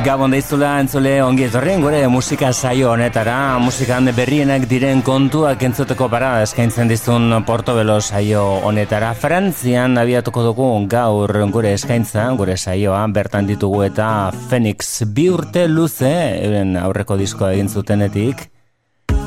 Gabon 0.00 0.32
deizula 0.32 0.78
entzule 0.80 1.10
ongi 1.20 1.42
etorrien 1.44 1.82
gure 1.84 1.98
musika 2.08 2.54
saio 2.56 2.88
honetara. 2.94 3.58
Musikan 3.60 4.08
berrienak 4.16 4.64
diren 4.70 5.02
kontuak 5.04 5.60
entzuteko 5.66 6.08
para 6.08 6.30
eskaintzen 6.40 6.88
dizun 6.88 7.34
Portobelo 7.44 7.98
saio 8.00 8.40
honetara. 8.64 9.12
Frantzian 9.12 10.00
abiatuko 10.00 10.46
dugu 10.46 10.70
gaur 10.88 11.36
gure 11.52 11.74
eskaintza 11.76 12.24
gure 12.40 12.56
saioa. 12.56 13.04
Bertan 13.12 13.46
ditugu 13.52 13.82
eta 13.90 14.32
Phoenix 14.48 15.04
bi 15.04 15.28
urte 15.28 15.68
luze 15.68 16.14
euren 16.46 16.78
aurreko 16.80 17.20
diskoa 17.20 17.52
egin 17.52 17.68
zutenetik. 17.68 18.48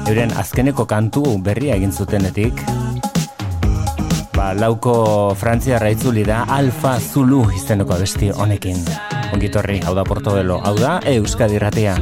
Euren 0.09 0.33
azkeneko 0.33 0.89
kantu 0.89 1.37
berria 1.37 1.77
egin 1.77 1.93
zutenetik. 1.93 2.65
Ba, 4.33 4.55
lauko 4.57 5.35
Frantzia 5.37 5.77
raitzuli 5.77 6.25
da 6.25 6.47
Alfa 6.49 6.97
Zulu 6.97 7.45
izeneko 7.53 8.01
besti 8.01 8.33
honekin 8.33 8.81
Ongitorri, 9.33 9.79
hau 9.81 9.95
da 9.97 10.03
Portobelo, 10.05 10.59
hau 10.61 10.75
da 10.77 10.99
Euskadi 11.09 11.57
Ratea. 11.57 11.97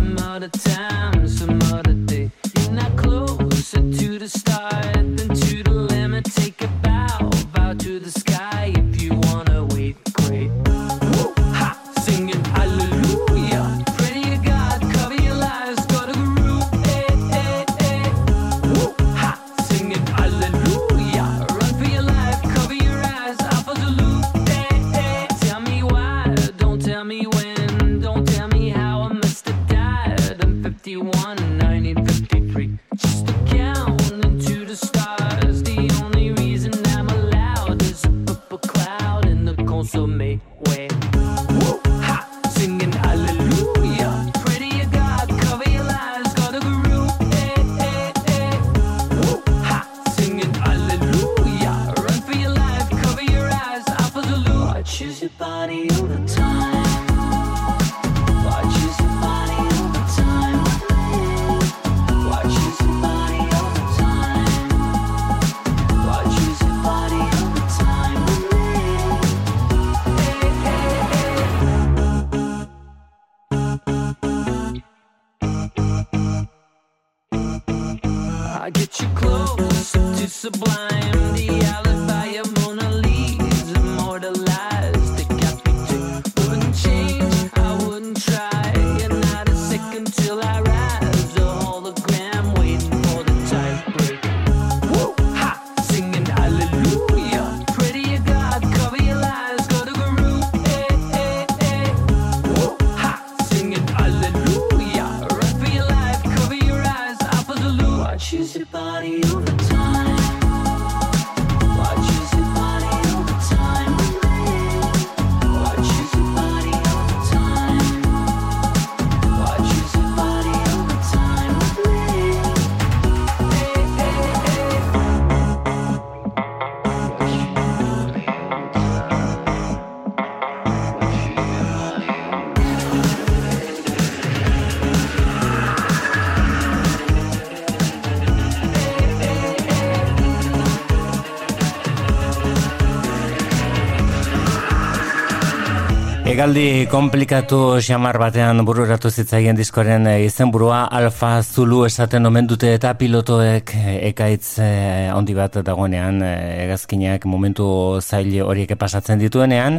Egaldi 146.41 146.87
komplikatu 146.89 147.57
xamar 147.85 148.17
batean 148.17 148.63
bururatu 148.65 149.11
zitzaien 149.13 149.53
diskoren 149.53 150.07
eh, 150.09 150.23
izenburua 150.25 150.79
Alfa 150.89 151.43
Zulu 151.45 151.83
esaten 151.85 152.25
omen 152.25 152.47
dute 152.49 152.71
eta 152.73 152.95
pilotoek 152.97 153.73
eh, 153.77 153.99
ekaitz 154.07 154.55
eh, 154.57 155.11
handi 155.13 155.35
bat 155.37 155.59
dagoenean 155.67 156.17
egazkinak 156.25 157.27
momentu 157.29 157.67
zaile 158.01 158.41
horiek 158.41 158.73
pasatzen 158.73 159.21
dituenean 159.21 159.77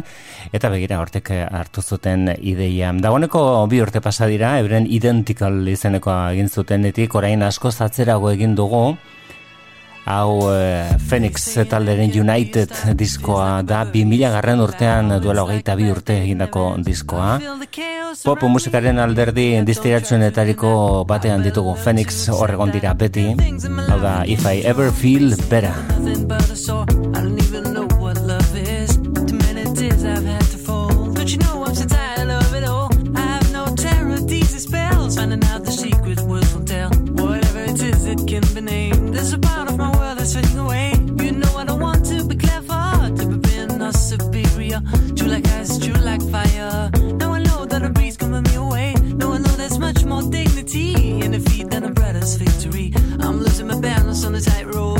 eta 0.53 0.71
begira 0.71 1.01
hortek 1.03 1.33
hartu 1.49 1.83
zuten 1.83 2.29
ideia. 2.39 2.93
Dagoeneko 2.95 3.41
bi 3.67 3.83
urte 3.83 3.99
pasa 3.99 4.31
dira, 4.31 4.55
euren 4.63 4.87
identical 4.87 5.67
izeneko 5.67 6.15
egin 6.31 6.47
zutenetik 6.47 7.19
orain 7.19 7.43
asko 7.43 7.75
zatzerago 7.75 8.31
egin 8.31 8.55
dugu 8.55 8.85
hau 10.05 10.51
e, 10.51 10.97
Phoenix 11.09 11.53
talderen 11.69 12.11
United 12.11 12.71
diskoa 12.97 13.61
da. 13.63 13.83
2000 13.93 14.31
garren 14.33 14.61
urtean 14.63 15.17
duela 15.23 15.43
hogeita 15.45 15.75
bi 15.79 15.89
urte 15.91 16.19
egindako 16.23 16.75
diskoa. 16.83 17.39
Pop 18.23 18.43
musikaren 18.47 18.99
alderdi 19.01 19.47
distiratzuenetariko 19.65 20.73
batean 21.09 21.43
ditugu 21.43 21.75
Phoenix 21.75 22.27
horregon 22.33 22.71
dira 22.71 22.93
beti. 22.93 23.31
Hau 23.87 23.99
da 24.01 24.23
If 24.25 24.45
I 24.45 24.61
Ever 24.63 24.91
Feel 24.91 25.33
tea 50.73 51.21
and 51.21 51.33
defeat 51.33 51.69
than 51.69 51.83
a 51.83 51.91
brother's 51.91 52.35
victory. 52.35 52.91
I'm 53.19 53.37
losing 53.39 53.67
my 53.67 53.79
balance 53.79 54.25
on 54.25 54.33
the 54.33 54.41
tightrope. 54.41 54.92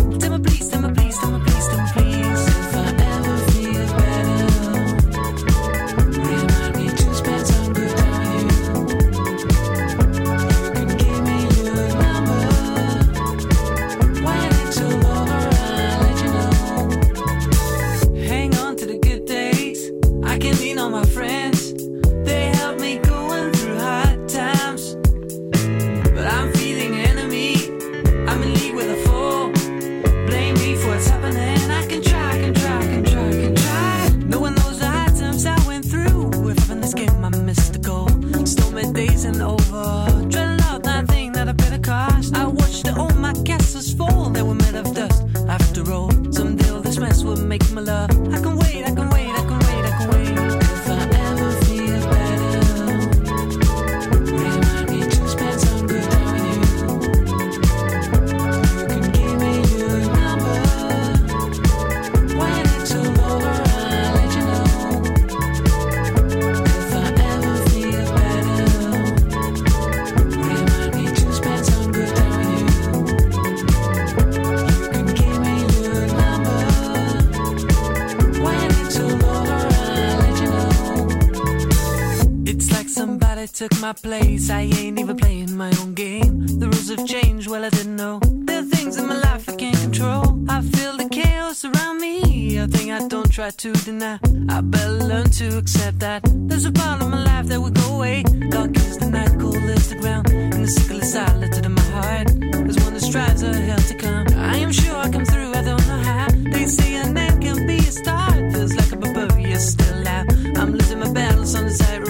Somebody 83.48 83.76
took 83.76 83.82
my 83.82 83.94
place. 83.94 84.50
I 84.50 84.62
ain't 84.62 85.00
even 85.00 85.18
playing 85.18 85.56
my 85.56 85.72
own 85.80 85.94
game. 85.94 86.46
The 86.60 86.68
rules 86.68 86.90
have 86.90 87.06
changed, 87.06 87.50
well, 87.50 87.66
I 87.66 87.70
didn't 87.70 87.96
know. 87.96 88.20
There 88.22 88.60
are 88.60 88.66
things 88.76 88.98
in 88.98 89.08
my 89.08 89.18
life 89.18 89.50
I 89.50 89.56
can't 89.56 89.78
control. 89.78 90.24
I 90.50 90.62
feel 90.62 90.98
the 90.98 91.10
chaos 91.10 91.66
around 91.66 92.00
me. 92.00 92.58
A 92.58 92.68
thing 92.68 92.92
I 92.92 93.08
don't 93.08 93.32
try 93.32 93.50
to 93.50 93.74
deny. 93.74 94.20
I 94.50 94.62
better 94.62 94.92
learn 94.92 95.30
to 95.42 95.58
accept 95.58 96.00
that. 96.00 96.22
There's 96.48 96.66
a 96.66 96.72
part 96.72 97.02
of 97.02 97.10
my 97.10 97.24
life 97.24 97.48
that 97.48 97.60
will 97.60 97.72
go 97.72 97.96
away. 97.96 98.24
Dark 98.50 98.76
is 98.78 98.98
the 98.98 99.10
night, 99.10 99.40
cold 99.40 99.56
is 99.56 99.90
the 99.90 99.96
ground. 99.96 100.30
And 100.30 100.64
the 100.64 100.68
sickle 100.68 101.02
is 101.02 101.12
silent 101.12 101.66
in 101.66 101.74
my 101.74 101.90
heart. 101.98 102.28
There's 102.40 102.80
one 102.84 102.94
that 102.94 103.02
strives 103.02 103.44
a 103.44 103.54
hell 103.54 103.80
to 103.80 103.96
come. 103.96 104.28
I 104.38 104.58
am 104.58 104.72
sure 104.72 104.96
I 104.96 105.10
come 105.10 105.26
through, 105.26 105.52
I 105.54 105.64
don't 105.64 105.88
know 105.88 106.02
how. 106.10 106.28
They 106.54 106.66
say 106.68 106.96
a 106.96 107.04
end 107.04 107.42
can 107.42 107.68
be 107.68 107.78
a 107.78 107.92
start. 107.92 108.54
Feels 108.54 108.74
like 108.76 108.92
a 108.92 108.98
barbarian 108.98 109.60
still 109.60 110.08
out. 110.08 110.26
I'm 110.58 110.72
losing 110.74 111.00
my 111.00 111.12
battles 111.12 111.56
on 111.56 111.66
the 111.66 111.72
side 111.72 112.04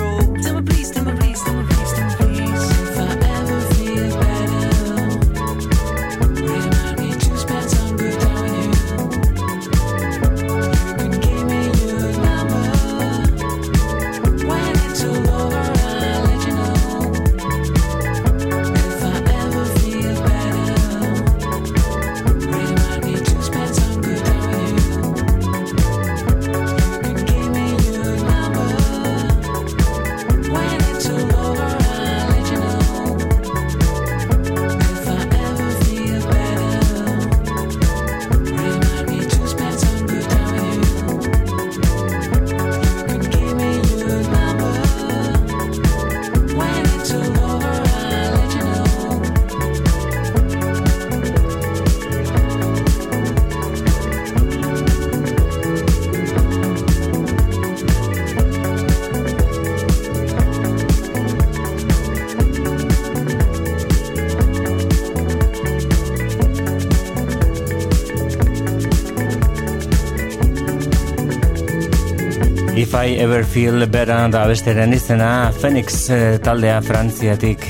I 73.03 73.19
Ever 73.19 73.43
Feel 73.43 73.85
Better 73.91 74.31
da 74.31 74.45
besteren 74.47 74.93
izena 74.95 75.51
Phoenix 75.51 76.07
eh, 76.09 76.37
taldea 76.39 76.77
frantziatik 76.81 77.65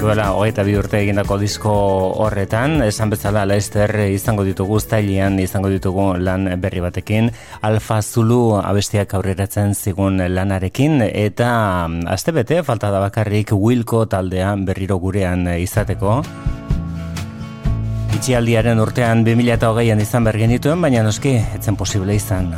duela 0.00 0.30
hogeita 0.32 0.64
bi 0.64 0.72
urte 0.80 1.02
egindako 1.02 1.36
disko 1.38 1.72
horretan, 2.24 2.80
esan 2.86 3.12
bezala 3.12 3.44
Leicester 3.44 3.92
izango 4.08 4.46
ditugu 4.46 4.80
stailean 4.80 5.36
izango 5.42 5.68
ditugu 5.68 6.06
lan 6.16 6.48
berri 6.62 6.80
batekin, 6.80 7.28
Alfa 7.60 8.00
Zulu 8.00 8.56
abestiak 8.56 9.12
aurreratzen 9.18 9.76
zigun 9.76 10.16
lanarekin, 10.34 11.02
eta 11.06 11.52
mm, 11.86 12.08
astebete 12.16 12.62
falta 12.64 12.90
da 12.90 13.04
bakarrik 13.04 13.52
Wilco 13.52 14.06
taldean 14.08 14.64
berriro 14.64 14.96
gurean 14.96 15.44
izateko. 15.58 16.22
Itxialdiaren 18.16 18.80
urtean 18.80 19.26
2008an 19.28 20.00
izan 20.08 20.24
behar 20.24 20.40
genituen, 20.46 20.80
baina 20.80 21.04
noski, 21.04 21.36
etzen 21.60 21.76
posible 21.76 22.16
izan. 22.16 22.54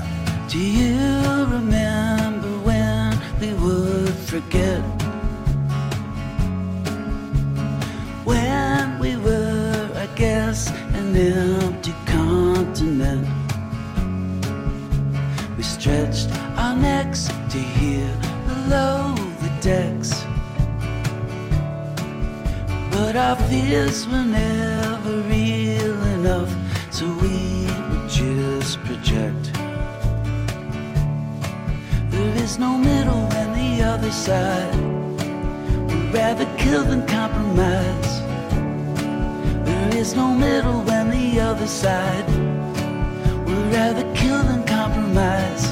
Forget? 4.40 4.82
When 8.24 8.98
we 8.98 9.14
were, 9.14 9.88
I 9.94 10.06
guess, 10.16 10.70
an 10.98 11.14
empty 11.14 11.94
continent. 12.04 13.28
We 15.56 15.62
stretched 15.62 16.30
our 16.56 16.74
necks 16.74 17.28
to 17.52 17.58
hear 17.78 18.08
below 18.48 19.14
the 19.42 19.52
decks. 19.60 20.12
But 22.90 23.14
our 23.14 23.36
fears 23.48 24.04
were 24.08 24.28
never 24.42 25.14
real 25.34 26.00
enough, 26.18 26.50
so 26.90 27.06
we 27.22 27.68
would 27.88 28.08
just 28.10 28.80
project. 28.80 29.44
There 32.10 32.34
is 32.44 32.58
no 32.58 32.76
middle 32.76 33.24
other 33.84 34.10
side. 34.10 34.74
We'd 35.88 36.14
rather 36.14 36.46
kill 36.56 36.84
than 36.84 37.06
compromise. 37.06 38.12
There 39.66 39.96
is 39.96 40.14
no 40.14 40.28
middle 40.34 40.80
when 40.82 41.10
the 41.10 41.40
other 41.40 41.66
side. 41.66 42.26
We'd 43.46 43.68
rather 43.78 44.04
kill 44.14 44.42
than 44.50 44.62
compromise. 44.64 45.64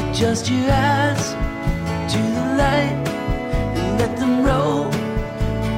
Adjust 0.00 0.50
your 0.50 0.70
eyes 0.70 1.24
to 2.12 2.20
the 2.36 2.46
light 2.62 2.98
and 3.78 3.98
let 4.00 4.16
them 4.16 4.42
roll 4.42 4.84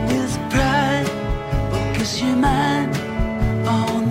with 0.09 0.33
pride. 0.53 1.09
Focus 1.73 2.23
your 2.23 2.37
mind 2.37 2.97
on 3.67 4.08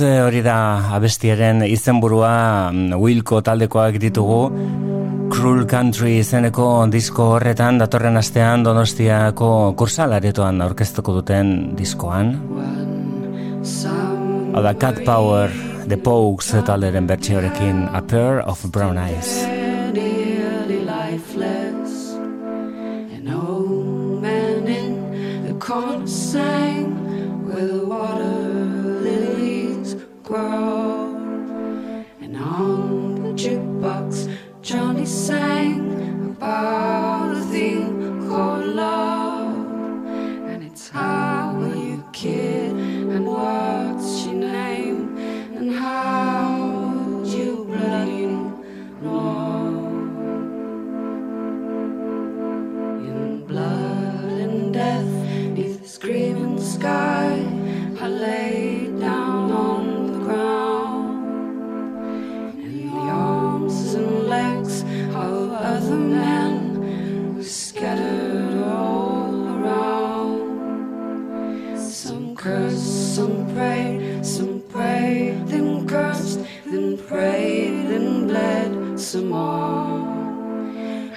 Eh, 0.00 0.22
hori 0.24 0.40
da 0.42 0.90
abestiaren 0.96 1.60
izenburua 1.68 2.70
mm, 2.72 2.96
Wilco 2.98 3.38
taldekoak 3.44 4.00
ditugu. 4.02 4.40
Cruel 5.30 5.66
Country 5.70 6.16
izeneko 6.18 6.66
disko 6.90 7.28
horretan 7.36 7.78
datorren 7.78 8.18
astean 8.18 8.64
Donostiako 8.66 9.74
kursalaretoan 9.78 10.62
aurkeztuko 10.66 11.14
duten 11.20 11.76
diskoan. 11.78 12.34
Hau 14.54 14.62
da 14.66 14.74
Cat 14.74 15.04
Power 15.06 15.54
The 15.86 16.00
Pogues 16.00 16.50
taldearen 16.66 17.06
bertsiorekin 17.06 17.86
A 17.92 18.02
Pair 18.02 18.42
of 18.48 18.66
Brown 18.74 18.98
Eyes. 18.98 19.43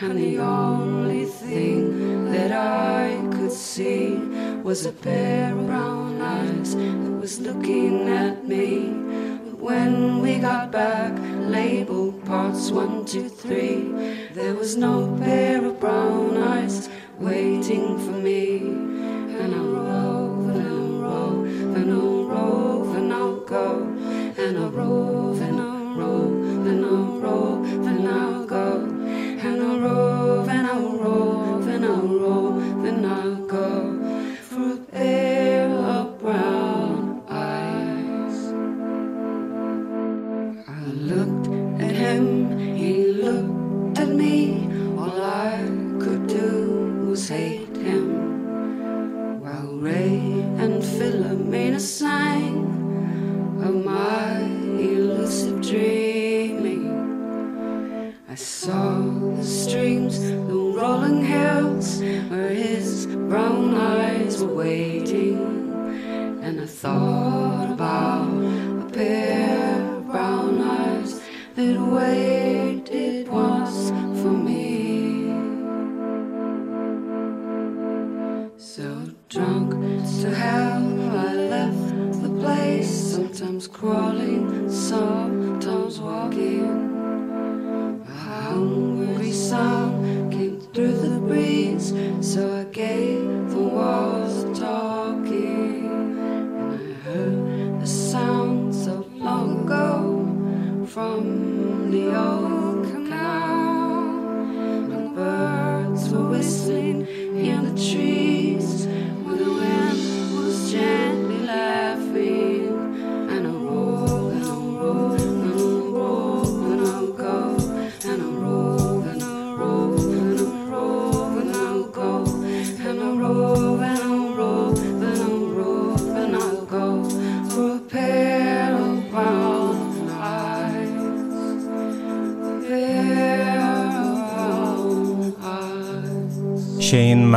And 0.08 0.18
the 0.18 0.40
only 0.40 1.26
thing 1.26 2.32
that 2.32 2.54
I 2.54 3.20
could 3.36 3.52
see 3.52 4.16
was 4.64 4.86
a 4.86 4.94
pair 4.94 5.52
of 5.52 5.68
brown 5.68 6.22
eyes 6.22 6.76
that 6.78 7.18
was 7.20 7.42
looking 7.42 8.08
at 8.08 8.48
me. 8.48 8.88
But 9.44 9.60
when 9.60 10.22
we 10.22 10.40
got 10.40 10.72
back, 10.72 11.12
labeled 11.52 12.24
parts 12.24 12.72
one, 12.72 13.04
two, 13.04 13.28
three, 13.28 13.82
there 14.34 14.56
was 14.56 14.78
no 14.78 15.14
pair. 15.20 15.47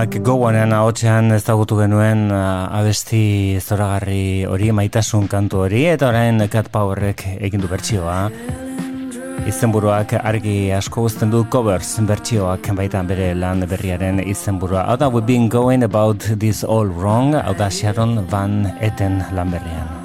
Mike 0.01 0.23
Gowanen 0.25 0.71
ahotsean 0.73 1.27
ezagutu 1.35 1.77
genuen 1.77 2.31
abesti 2.33 3.59
zoragarri 3.61 4.47
hori 4.49 4.71
maitasun 4.73 5.27
kantu 5.29 5.61
hori 5.67 5.83
eta 5.91 6.09
orain 6.09 6.41
Cat 6.49 6.71
Powerrek 6.73 7.27
egin 7.37 7.61
du 7.61 7.69
bertsioa. 7.69 8.17
Izenburuak 9.53 10.17
argi 10.17 10.73
asko 10.73 11.05
uzten 11.11 11.37
du 11.37 11.45
covers 11.53 11.93
bertsioak 12.09 12.73
baitan 12.81 13.13
bere 13.13 13.35
lan 13.37 13.61
berriaren 13.69 14.25
izenburua. 14.25 14.89
Hau 14.89 14.97
da, 14.97 15.13
we've 15.13 15.27
been 15.27 15.51
going 15.53 15.85
about 15.85 16.25
this 16.33 16.65
all 16.65 16.89
wrong, 16.89 17.35
hau 17.37 17.53
da 17.53 17.69
Sharon 17.69 18.25
Van 18.33 18.63
Eten 18.81 19.21
lan 19.37 19.53
berrian. 19.53 20.00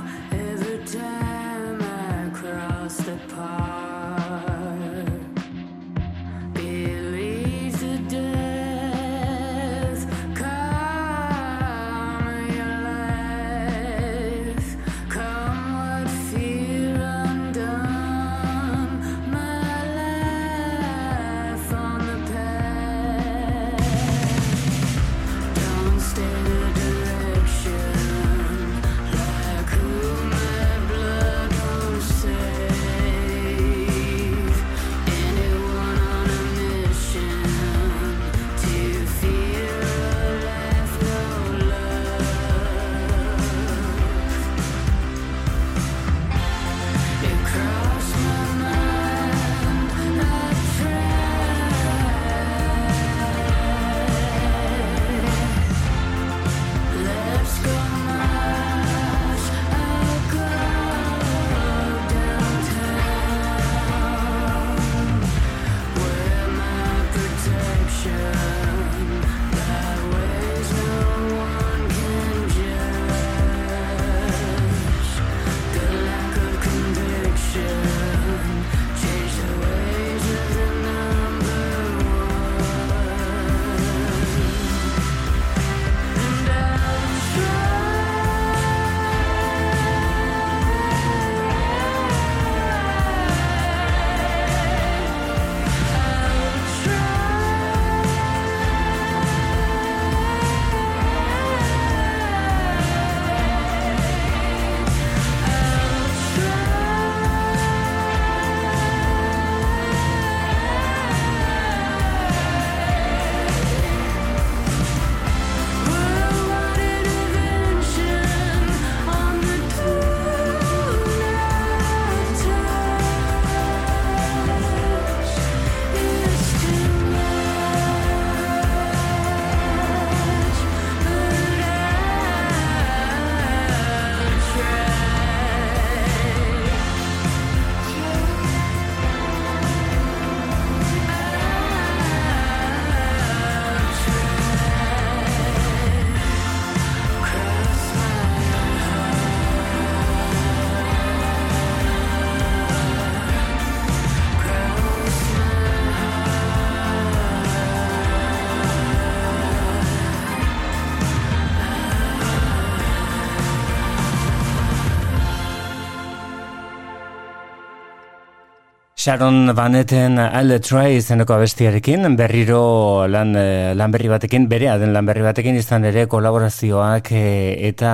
Sharon 169.06 169.54
Vaneten 169.54 170.18
I'll 170.18 170.60
Try 170.66 170.96
izeneko 170.98 171.36
abestiarekin, 171.36 172.16
berriro 172.18 173.06
lan, 173.06 173.36
eh, 173.38 173.76
lan 173.78 173.92
berri 173.94 174.10
batekin, 174.10 174.48
berea 174.50 174.80
den 174.82 174.96
lan 174.96 175.06
berri 175.06 175.22
batekin 175.22 175.60
izan 175.60 175.86
ere 175.86 176.08
kolaborazioak 176.10 177.12
eh, 177.14 177.54
eta 177.68 177.92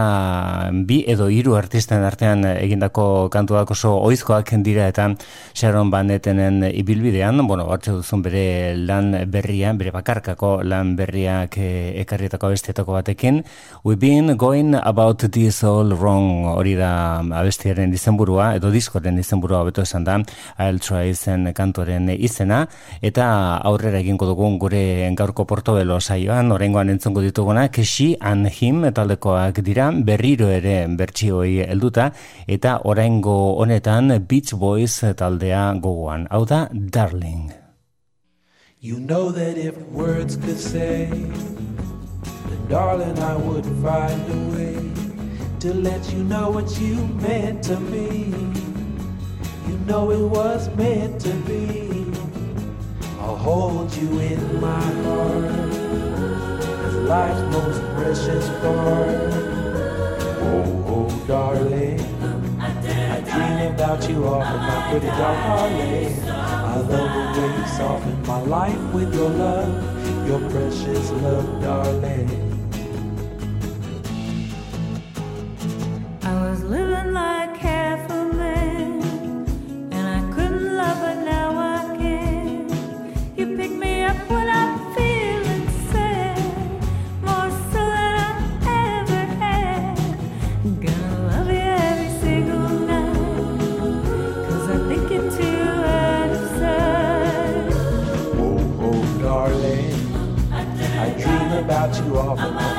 bi 0.88 1.02
edo 1.12 1.28
hiru 1.28 1.58
artisten 1.60 2.06
artean 2.08 2.45
egindako 2.54 3.28
kantuak 3.28 3.74
oso 3.76 3.91
oizkoak 4.00 4.54
dira 4.63 4.88
eta 4.88 5.10
Sharon 5.54 5.92
Vanetenen 5.92 6.64
ibilbidean, 6.72 7.46
bueno, 7.48 7.66
batxe 7.68 7.92
duzun 7.92 8.22
bere 8.24 8.76
lan 8.78 9.12
berria, 9.32 9.74
bere 9.74 9.92
bakarkako 9.92 10.62
lan 10.64 10.96
berriak 10.96 11.58
eh, 11.58 12.02
ekarrietako 12.02 12.48
abestietako 12.48 12.94
batekin. 12.94 13.42
We've 13.84 14.00
been 14.00 14.38
going 14.38 14.76
about 14.76 15.20
this 15.32 15.64
all 15.64 15.94
wrong 15.94 16.46
hori 16.48 16.76
da 16.76 17.20
abestiaren 17.20 17.94
izenburua, 17.94 18.56
edo 18.56 18.72
diskoren 18.72 19.20
izenburua 19.20 19.64
beto 19.68 19.82
esan 19.84 20.06
da, 20.08 20.20
I'll 20.58 20.80
izen 21.06 21.52
kantoren 21.54 22.10
izena, 22.10 22.66
eta 23.02 23.58
aurrera 23.58 24.00
egingo 24.00 24.26
dugun 24.26 24.58
gure 24.60 25.10
gaurko 25.18 25.46
portobelo 25.46 26.00
saioan, 26.00 26.52
orengoan 26.52 26.90
entzongo 26.90 27.22
dituguna, 27.22 27.68
kesi 27.70 28.16
and 28.22 28.48
him 28.48 28.84
taldekoak 28.94 29.62
dira, 29.62 29.92
berriro 29.92 30.48
ere 30.48 30.88
bertsioi 30.88 31.66
helduta, 31.68 32.12
eta 32.48 32.80
orengo 32.86 33.58
honetan 33.62 34.16
Beach 34.28 34.54
Boys 34.56 35.02
taldea 35.41 35.73
gogoan. 35.82 36.27
Hau 36.30 36.45
da, 36.45 36.67
Darling. 36.71 37.51
You 38.80 38.99
know 38.99 39.32
that 39.32 39.58
if 39.58 39.77
words 39.91 40.38
could 40.38 40.60
say 40.60 41.06
Then 41.06 42.67
darling 42.67 43.19
I 43.19 43.36
would 43.36 43.65
find 43.84 44.21
a 44.32 44.39
way 44.56 44.77
To 45.60 45.73
let 45.73 46.12
you 46.12 46.23
know 46.23 46.49
what 46.49 46.80
you 46.80 46.95
meant 47.21 47.63
to 47.65 47.80
me 47.80 48.34
You 49.67 49.77
know 49.86 50.12
it 50.12 50.27
was 50.27 50.69
meant 50.75 51.21
to 51.21 51.34
be. 51.47 52.06
I'll 53.19 53.38
hold 53.38 53.93
you 53.95 54.19
in 54.19 54.60
my 54.60 54.82
heart 55.06 55.45
as 56.86 56.95
life's 56.95 57.41
most 57.54 57.82
precious 57.95 58.49
part. 58.62 59.34
Oh, 60.43 60.86
oh, 60.88 61.23
darling, 61.27 61.99
about 63.82 64.08
you 64.08 64.24
often, 64.28 64.60
my 64.60 64.91
pretty 64.91 65.08
darling. 65.08 66.30
I 66.30 66.76
love 66.82 67.36
the 67.36 67.41
way 67.41 67.58
you 67.58 67.67
soften 67.67 68.22
my 68.28 68.39
life 68.41 68.94
with 68.94 69.12
your 69.15 69.30
love, 69.32 70.28
your 70.28 70.39
precious 70.52 71.10
love, 71.24 71.63
darling. 71.63 72.30
I 76.22 76.50
was 76.52 76.62
living 76.63 76.90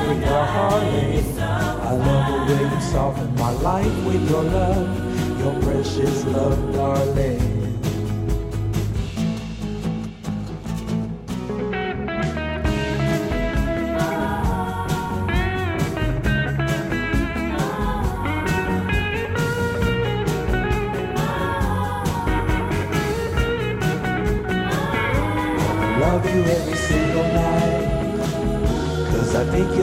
with 0.07 0.21
your 0.21 0.45
heartache. 0.45 1.39
I 1.39 1.91
love 1.93 2.47
the 2.47 2.53
way 2.53 2.63
you 2.63 2.81
soften 2.81 3.35
my 3.35 3.51
life 3.51 4.05
with 4.05 4.29
your 4.29 4.43
love, 4.43 5.39
your 5.39 5.61
precious 5.61 6.25
love, 6.25 6.73
darling. 6.73 7.62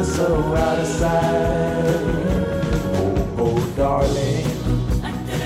So 0.04 0.54
out 0.56 0.78
of 0.78 0.87
sight. 0.87 1.94
Oh, 2.98 3.37
oh, 3.38 3.72
darling. 3.76 4.46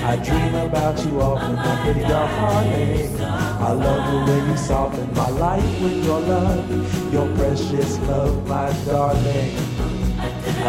I 0.03 0.15
dream 0.17 0.55
about 0.55 1.05
you 1.05 1.21
often, 1.21 1.55
my 1.55 1.81
pretty 1.83 2.01
darling. 2.01 3.21
I 3.21 3.71
love 3.71 4.03
the 4.11 4.31
way 4.31 4.47
you 4.49 4.57
soften 4.57 5.13
my 5.13 5.29
life 5.29 5.81
with 5.81 6.03
your 6.05 6.19
love, 6.21 7.13
your 7.13 7.27
precious 7.35 7.99
love, 7.99 8.47
my 8.47 8.71
darling. 8.85 9.57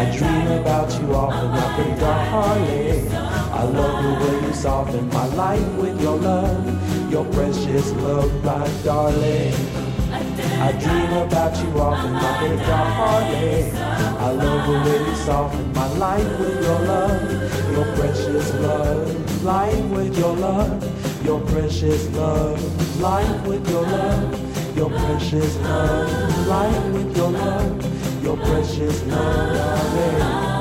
I 0.01 0.15
dream 0.15 0.47
about 0.61 0.89
you 1.01 1.15
often, 1.15 1.49
my 1.49 1.75
pretty 1.75 1.99
darling. 1.99 3.11
I 3.11 3.63
love 3.63 4.03
the 4.03 4.13
way 4.25 4.47
you 4.47 4.53
soften 4.53 5.09
my 5.09 5.27
life 5.35 5.73
with 5.77 5.99
your 5.99 6.17
love, 6.17 7.11
your 7.11 7.25
precious 7.25 7.91
love, 7.93 8.31
my 8.43 8.67
darling. 8.83 9.76
I 10.59 10.71
dream 10.73 11.13
about 11.13 11.55
you 11.63 11.79
often, 11.79 12.13
my 12.13 12.39
baby 12.39 12.57
darling. 12.65 13.75
I 13.77 14.31
love 14.31 14.67
the 14.67 14.89
way 14.89 15.09
you 15.09 15.15
soften 15.17 15.73
my 15.73 15.87
life 15.97 16.39
with 16.39 16.63
your 16.63 16.79
love, 16.79 17.71
your 17.71 17.85
precious 17.95 18.53
love. 18.55 19.43
Life 19.43 19.85
with 19.85 20.17
your 20.17 20.35
love, 20.35 21.25
your 21.25 21.39
precious 21.41 22.09
love. 22.09 22.99
Life 22.99 23.47
with 23.47 23.69
your 23.69 23.83
love, 23.83 24.77
your 24.77 24.89
precious 24.89 25.55
love. 25.57 26.47
Life 26.47 26.85
with 26.93 27.17
your 27.17 27.31
love, 27.31 28.23
your 28.23 28.37
precious 28.37 29.03
love. 29.03 30.56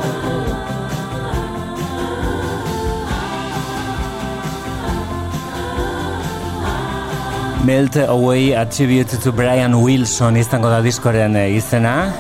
Melt 7.64 7.97
Away 7.97 8.55
Attribute 8.55 9.19
to 9.23 9.33
Brian 9.33 9.75
Wilson 9.75 10.37
izango 10.37 10.69
da 10.69 10.81
diskoren 10.85 11.37
e, 11.37 11.49
izena. 11.57 12.12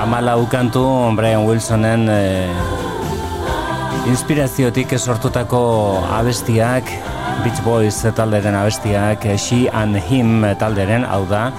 Amala 0.00 0.36
ukantu 0.40 0.82
Brian 1.16 1.46
Wilsonen 1.46 2.08
e, 2.10 2.20
inspiraziotik 4.10 4.96
sortutako 4.98 5.62
abestiak, 6.18 6.90
Beach 7.44 7.62
Boys 7.64 8.02
talderen 8.16 8.56
abestiak, 8.58 9.26
She 9.38 9.68
and 9.72 9.96
Him 9.96 10.44
talderen, 10.58 11.04
hau 11.04 11.24
da, 11.30 11.50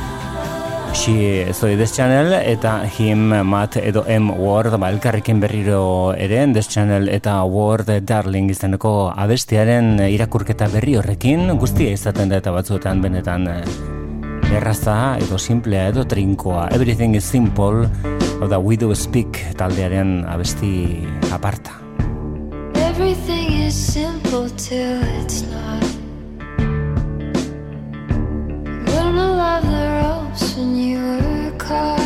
She 0.94 1.46
Soy 1.54 1.76
Des 1.76 1.92
Channel 1.92 2.34
eta 2.34 2.84
Him 2.86 3.30
Mat 3.48 3.78
edo 3.78 4.04
M 4.08 4.30
Word 4.32 4.78
ba, 4.80 4.90
elkarrekin 4.90 5.40
berriro 5.40 6.14
ere 6.14 6.46
Des 6.54 6.68
Channel 6.68 7.10
eta 7.10 7.44
Word 7.44 7.90
Darling 8.06 8.50
izeneko 8.52 9.12
abestiaren 9.16 10.00
irakurketa 10.06 10.68
berri 10.68 10.96
horrekin 11.00 11.58
guztia 11.58 11.92
izaten 11.96 12.30
da 12.30 12.42
eta 12.42 12.52
batzuetan 12.52 13.02
benetan 13.02 13.48
eh, 13.48 13.64
erraza 14.56 15.18
edo 15.22 15.38
simplea 15.38 15.88
edo 15.90 16.04
trinkoa. 16.06 16.68
Everything 16.76 17.16
is 17.16 17.24
simple 17.24 17.88
hau 18.42 18.50
da 18.50 18.60
We 18.60 18.78
Do 18.78 18.94
Speak 18.96 19.40
taldearen 19.58 20.26
abesti 20.28 21.06
aparta. 21.32 21.78
Everything 22.76 23.66
is 23.68 23.76
simple 23.76 24.50
till 24.58 25.02
it's 25.22 25.44
not. 25.48 25.82
Love 29.42 29.64
the 29.64 29.91
when 30.40 30.76
you 30.78 30.98
were 30.98 31.52
caught. 31.58 32.00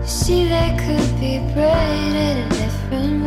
You 0.00 0.06
see, 0.06 0.44
they 0.48 0.76
could 0.78 1.18
be 1.18 1.38
braided 1.54 2.36
a 2.44 2.48
different 2.50 3.22
way, 3.22 3.25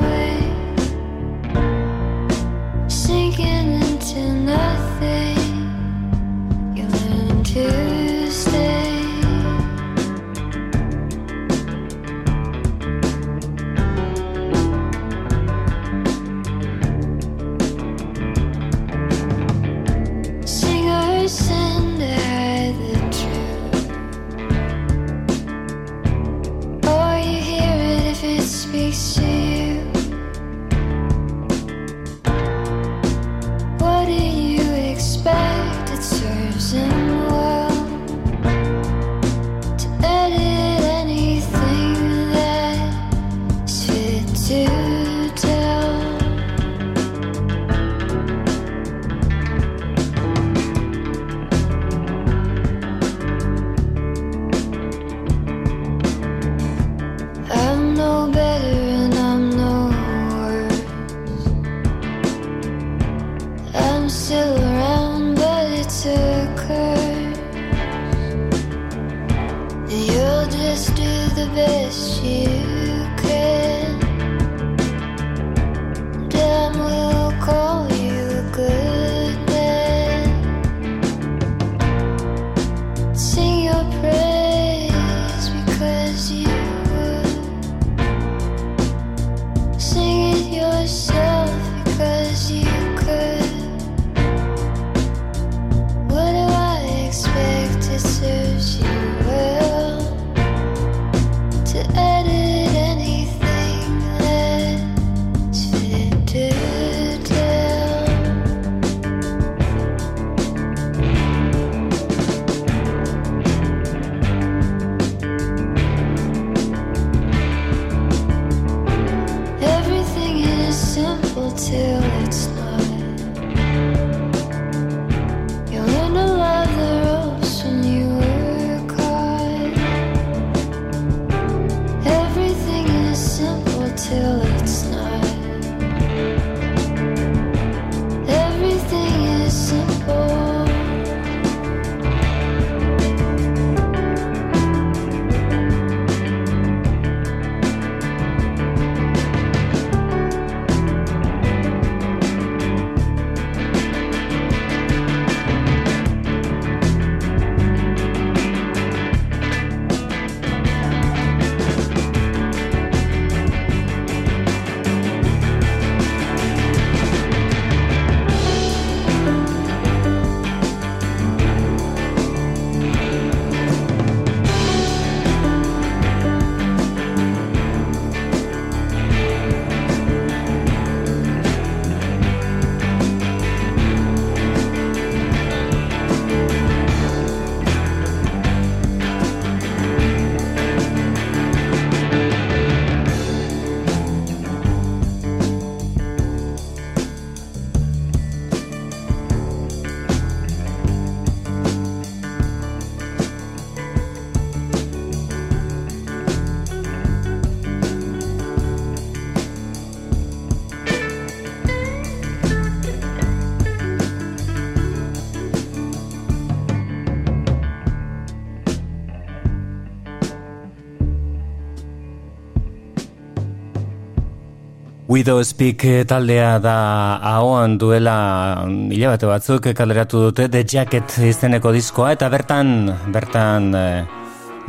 Widow 225.09 225.41
Speak 225.41 225.81
taldea 226.05 226.59
da 226.61 227.17
ahoan 227.25 227.79
duela 227.81 228.61
hilabete 228.93 229.25
batzuk 229.25 229.71
kaleratu 229.73 230.19
dute 230.27 230.45
The 230.53 230.61
Jacket 230.61 231.15
izeneko 231.25 231.71
diskoa 231.73 232.11
eta 232.13 232.27
bertan 232.29 232.91
bertan 233.15 233.73
e, 233.73 233.81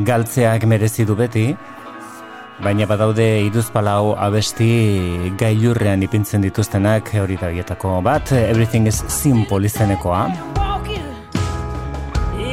galtzeak 0.01 0.65
merezi 0.65 1.05
du 1.05 1.19
beti. 1.19 1.45
Baina 2.65 2.89
badaude 2.89 3.27
iruzpalau 3.51 4.15
abesti 4.17 4.71
gailurrean 5.37 6.09
ipintzen 6.09 6.41
dituztenak 6.49 7.13
hori 7.21 7.37
da 7.37 7.77
bat. 8.01 8.33
Everything 8.33 8.87
is 8.87 9.05
Simple 9.09 9.67
izenekoa. 9.67 10.60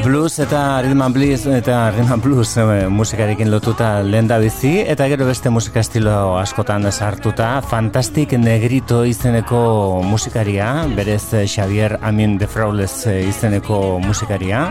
Blues 0.03 0.39
eta 0.39 0.81
Rhythm 0.81 1.01
and 1.01 1.13
Blues 1.13 1.45
eta 1.45 1.91
Rhythm 1.91 2.13
and 2.13 2.23
Blues 2.23 2.57
e, 2.57 2.87
musikarekin 2.89 3.51
lotuta 3.51 4.01
lenda 4.03 4.37
bizi 4.37 4.79
eta 4.81 5.07
gero 5.07 5.25
beste 5.27 5.49
musika 5.49 5.79
estilo 5.79 6.37
askotan 6.39 6.89
sartuta 6.91 7.61
Fantastic 7.61 8.33
Negrito 8.39 9.03
izeneko 9.05 10.01
musikaria 10.03 10.87
berez 10.95 11.33
eh, 11.33 11.47
Xavier 11.47 11.99
Amin 12.01 12.37
de 12.37 12.47
Fraules 12.47 13.05
eh, 13.07 13.27
izeneko 13.29 13.99
musikaria. 13.99 14.67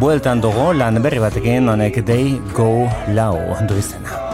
Bueltan 0.00 0.40
dugu 0.40 0.72
lan 0.76 1.02
berri 1.02 1.18
batekin 1.18 1.68
honek 1.68 2.04
Day 2.04 2.40
Go 2.52 2.88
Low 3.14 3.38
du 3.68 3.76
izena. 3.76 4.25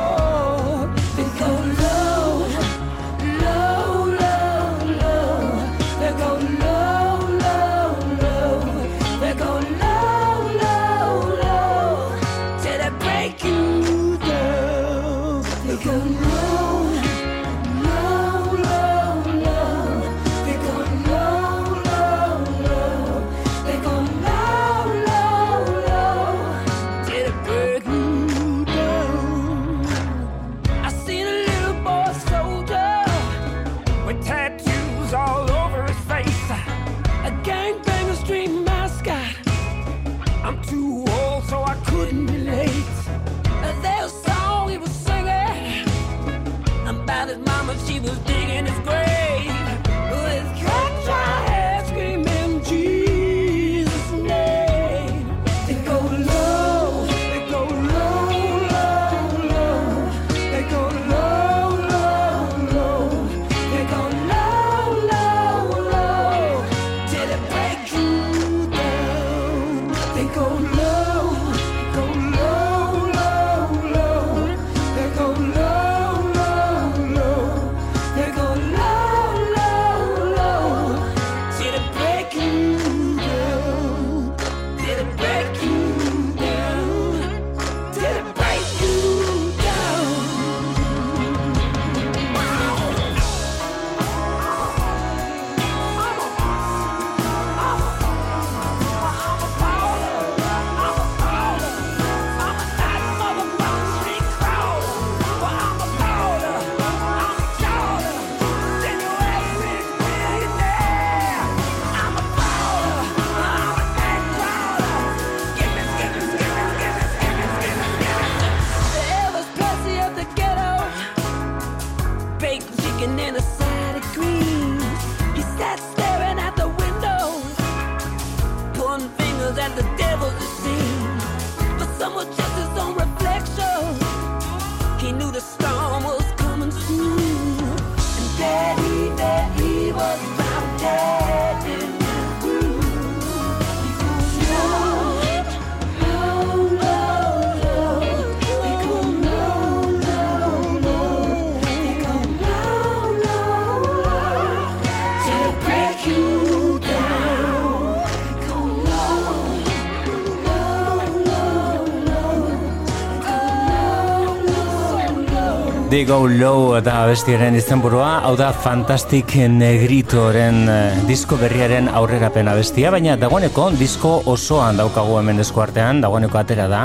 Go 166.12 166.27
Low 166.29 166.77
da 166.85 167.07
bestiaren 167.09 167.55
izenburua, 167.57 168.18
hau 168.27 168.35
da 168.37 168.51
Fantastic 168.53 169.33
Negritoren 169.48 170.59
eh, 170.68 170.98
disko 171.09 171.38
berriaren 171.40 171.87
aurrerapen 171.88 172.51
bestia, 172.53 172.90
baina 172.92 173.14
dagoeneko 173.16 173.70
disko 173.81 174.11
osoan 174.29 174.77
daukagu 174.77 175.14
hemen 175.22 175.40
eskuartean, 175.40 176.03
dagoeneko 176.05 176.37
atera 176.37 176.66
da. 176.68 176.83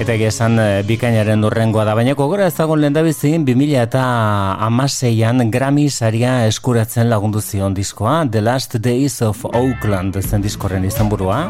Eta 0.00 0.14
egia 0.14 0.30
esan 0.32 0.56
eh, 0.62 0.80
bikainaren 0.88 1.44
durrengoa 1.44 1.84
da, 1.84 1.92
baina 1.98 2.14
kogora 2.16 2.46
ez 2.48 2.54
dagoen 2.56 2.86
lehen 2.86 2.96
dabizin 2.96 3.44
2000 3.44 3.82
eta 3.82 4.04
amaseian 4.64 5.50
Grammy 5.52 5.90
saria 5.90 6.46
eskuratzen 6.48 7.12
lagundu 7.12 7.44
zion 7.44 7.76
diskoa, 7.76 8.22
The 8.32 8.40
Last 8.48 8.80
Days 8.80 9.20
of 9.20 9.44
Oakland 9.44 10.16
zen 10.24 10.40
diskoren 10.40 10.88
izenburua 10.88 11.42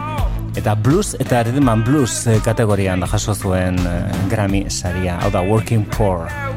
eta 0.59 0.75
blues 0.75 1.15
eta 1.23 1.45
rhythm 1.47 1.71
and 1.71 1.87
blues 1.87 2.27
eh, 2.27 2.41
kategorian 2.43 3.07
jaso 3.07 3.35
zuen 3.35 3.79
eh, 3.79 4.03
Grammy 4.31 4.67
saria, 4.69 5.21
hau 5.23 5.31
da 5.31 5.43
Working 5.47 5.87
Poor. 5.97 6.48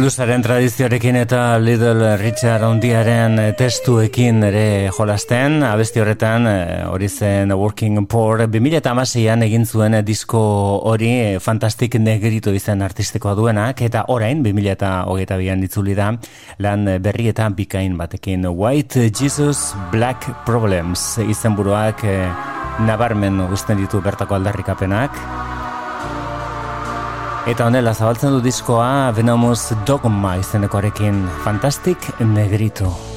Bluesaren 0.00 0.40
tradizioarekin 0.40 1.18
eta 1.20 1.58
Little 1.60 2.14
Richard 2.16 2.64
ondiaren 2.64 3.34
testuekin 3.58 4.40
ere 4.46 4.88
jolasten, 4.96 5.58
abesti 5.66 6.00
horretan 6.00 6.48
eh, 6.48 6.78
hori 6.88 7.10
zen 7.10 7.52
Working 7.52 8.06
Poor. 8.08 8.46
2008an 8.48 9.44
egin 9.44 9.66
zuen 9.68 9.98
disko 10.06 10.40
hori 10.88 11.10
eh, 11.18 11.36
Fantastic 11.44 11.98
Negrito 12.00 12.54
izen 12.56 12.80
artistikoa 12.86 13.36
duenak. 13.36 13.84
Eta 13.84 14.06
orain 14.08 14.40
2008an 14.46 15.68
ditzuli 15.68 15.98
da 15.98 16.14
lan 16.64 16.88
berri 17.04 17.28
eta 17.28 17.50
bikain 17.52 17.98
batekin. 18.00 18.48
White 18.48 19.10
Jesus 19.12 19.74
Black 19.92 20.32
Problems. 20.48 21.18
Izen 21.28 21.60
buruak 21.60 22.06
eh, 22.08 22.24
nabarmen 22.88 23.44
guztien 23.52 23.84
ditu 23.84 24.00
bertako 24.00 24.40
aldarrikapenak 24.40 25.59
Eta 27.50 27.64
honela 27.66 27.90
zabaltzen 27.90 28.36
du 28.36 28.38
diskoa 28.44 29.10
Venomous 29.16 29.72
Dogma 29.86 30.36
izenekoarekin 30.38 31.24
Fantastic 31.42 32.12
Negrito. 32.22 33.09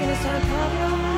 gonna 0.00 0.16
start 0.16 0.42
a. 0.44 1.09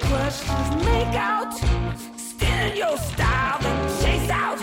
questions 0.00 0.84
make 0.84 1.14
out. 1.14 1.52
Stealing 2.16 2.76
your 2.76 2.96
style, 2.96 3.58
then 3.60 4.02
chase 4.02 4.30
out. 4.30 4.60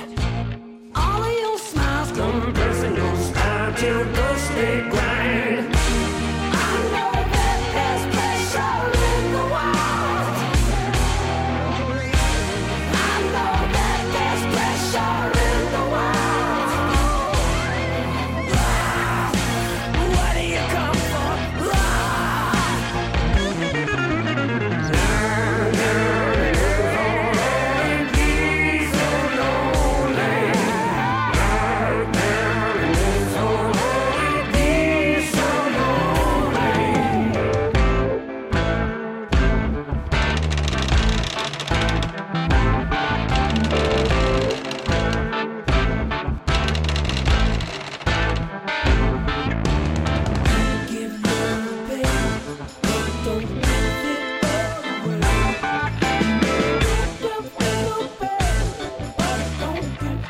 All 0.96 1.24
of 1.24 1.34
your 1.34 1.58
smiles 1.60 2.12
compressing 2.12 2.96
your 2.96 3.16
style 3.18 3.74
to 3.76 4.15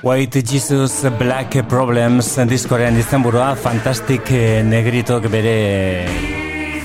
White 0.06 0.43
Jesus 0.45 1.01
Black 1.18 1.66
Problems 1.66 2.38
diskorean 2.45 2.93
burua 3.24 3.56
Fantastic 3.56 4.30
eh, 4.30 4.62
Negritok 4.62 5.26
bere 5.32 6.06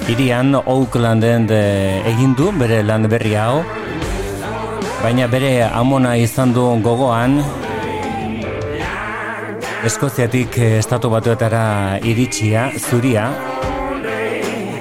irian 0.08 0.54
Oaklanden 0.54 1.46
de 1.46 2.00
egin 2.08 2.32
du 2.34 2.50
bere 2.50 2.82
lan 2.82 3.04
berri 3.12 3.34
hau. 3.36 3.60
Baina 5.02 5.26
bere 5.28 5.68
amona 5.68 6.16
izan 6.16 6.54
du 6.54 6.64
gogoan 6.80 7.42
Eskoziatik 9.84 10.56
eh, 10.56 10.78
estatu 10.78 11.10
batuetara 11.10 12.00
iritsia, 12.00 12.70
zuria, 12.78 13.28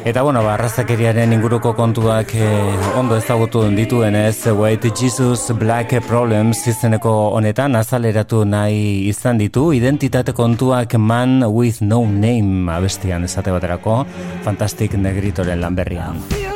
Eta 0.05 0.21
bueno, 0.23 0.41
barrazakeriaren 0.43 1.33
inguruko 1.35 1.73
kontuak 1.75 2.31
eh, 2.33 2.75
ondo 2.97 3.17
ezagutu 3.19 3.65
dituen 3.75 4.15
ez 4.15 4.47
White 4.47 4.93
Jesus 4.95 5.51
Black 5.59 5.99
Problems 6.07 6.65
izeneko 6.71 7.11
honetan 7.35 7.75
azaleratu 7.75 8.45
nahi 8.45 9.09
izan 9.11 9.37
ditu 9.37 9.69
identitate 9.75 10.33
kontuak 10.33 10.95
Man 10.95 11.43
With 11.43 11.81
No 11.81 12.05
Name 12.05 12.71
abestian 12.71 13.27
esate 13.27 13.51
baterako 13.51 14.05
Fantastic 14.47 14.93
Negritoren 14.93 15.61
lanberrian. 15.61 16.23
of 16.23 16.48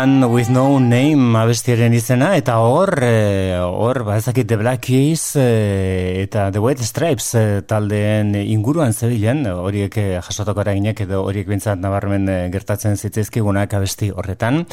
Man 0.00 0.32
with 0.32 0.48
no 0.48 0.78
name 0.80 1.36
abestiaren 1.36 1.92
izena, 1.92 2.30
eta 2.40 2.54
hor, 2.64 2.88
eh, 3.04 3.58
hor, 3.60 3.98
ezakit 4.20 4.46
The 4.46 4.56
Black 4.60 4.82
Keys 4.84 5.36
eh, 5.40 6.22
eta 6.22 6.50
The 6.52 6.60
White 6.60 6.84
Stripes 6.84 7.34
eh, 7.34 7.62
taldeen 7.66 8.34
inguruan 8.36 8.92
zebilen, 8.92 9.46
horiek 9.48 9.96
eh, 9.96 10.20
jasotako 10.20 10.60
eraginek 10.64 11.00
edo 11.06 11.22
horiek 11.24 11.48
bintzat 11.48 11.80
nabarmen 11.80 12.28
gertatzen 12.52 12.98
zitzaizkigunak 13.00 13.72
abesti 13.78 14.10
horretan. 14.12 14.64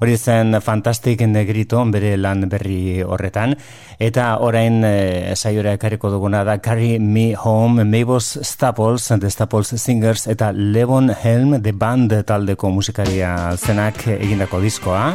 Hori 0.00 0.16
zen 0.16 0.60
Fantastic 0.62 1.26
Negrito 1.26 1.82
bere 1.90 2.14
lan 2.16 2.46
berri 2.48 3.02
horretan, 3.02 3.56
eta 3.98 4.36
orain 4.40 4.82
eh, 4.86 5.34
saiora 5.34 5.74
ekarriko 5.78 6.10
duguna 6.12 6.44
da 6.46 6.58
Carry 6.62 6.98
Me 6.98 7.32
Home, 7.34 7.84
Mabos 7.84 8.38
Staples, 8.42 9.08
The 9.08 9.30
Staples 9.30 9.74
Singers, 9.82 10.28
eta 10.28 10.52
Levon 10.52 11.10
Helm, 11.10 11.60
The 11.62 11.72
Band 11.72 12.14
taldeko 12.26 12.70
musikaria 12.70 13.56
zenak 13.58 14.06
egindako 14.06 14.62
diskoa. 14.62 15.10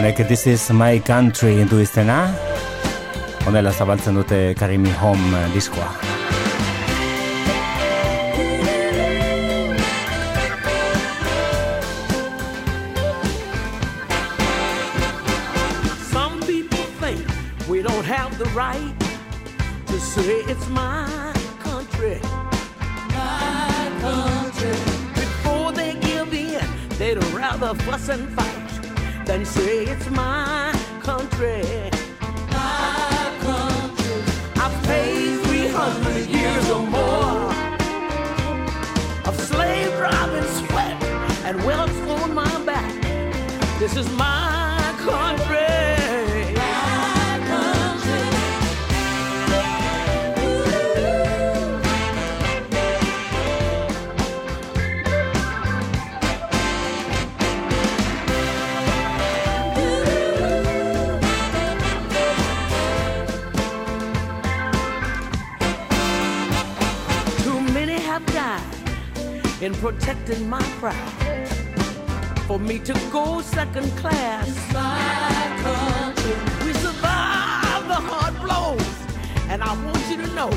Honek 0.00 0.28
This 0.28 0.46
is 0.46 0.70
my 0.70 0.98
country 0.98 1.62
du 1.68 1.78
izena. 1.80 2.32
Honela 3.44 3.70
zabaltzen 3.70 4.14
dute 4.14 4.54
Carry 4.56 4.78
Me 4.78 4.88
Home 4.92 5.36
eh, 5.36 5.52
diskoa. 5.52 5.90
Some 16.10 16.40
people 16.46 16.86
think 17.00 17.20
we 17.68 17.82
don't 17.82 18.06
have 18.06 18.38
the 18.38 18.48
right 18.56 18.96
to 19.86 20.00
say 20.00 20.40
it's 20.48 20.66
my 20.70 21.04
country. 21.62 22.20
My 23.12 23.90
country. 24.00 24.78
Before 25.14 25.72
they 25.72 25.92
give 26.00 26.32
in, 26.32 26.64
they'd 26.96 27.22
rather 27.34 27.74
fuss 27.84 28.08
and 28.08 28.30
fight 28.30 28.59
than 29.30 29.44
say 29.44 29.84
it's 29.84 30.10
my 30.10 30.72
country. 31.04 31.62
My 32.50 33.32
country. 33.46 34.16
I've 34.64 34.76
paid 34.82 35.38
300 35.44 36.26
years 36.26 36.64
or 36.70 36.84
more 36.98 37.52
of 39.28 39.34
slave 39.50 39.92
driving 40.00 40.48
sweat 40.58 40.96
and 41.46 41.64
welts 41.64 42.00
on 42.18 42.34
my 42.34 42.56
back. 42.64 42.92
This 43.78 43.96
is 43.96 44.10
my 44.16 44.39
protecting 69.80 70.46
my 70.46 70.62
pride. 70.78 71.48
For 72.46 72.58
me 72.58 72.78
to 72.80 72.92
go 73.10 73.40
second 73.40 73.90
class, 73.96 74.46
my 74.74 75.56
country. 75.64 76.36
We 76.66 76.72
survived 76.74 77.88
the 77.88 78.00
hard 78.10 78.34
blows, 78.44 78.92
and 79.48 79.62
I 79.62 79.72
want 79.84 80.04
you 80.10 80.18
to 80.18 80.28
know 80.34 80.50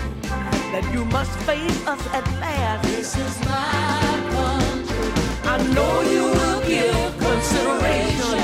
that 0.73 0.83
you 0.93 1.05
must 1.05 1.31
face 1.47 1.87
us 1.87 2.05
at 2.07 2.25
last. 2.41 2.83
This 2.83 3.15
is 3.15 3.39
my 3.45 4.11
country. 4.35 5.09
I 5.53 5.57
know 5.75 5.93
you 6.15 6.23
will 6.37 6.61
give 6.67 7.11
consideration. 7.27 8.39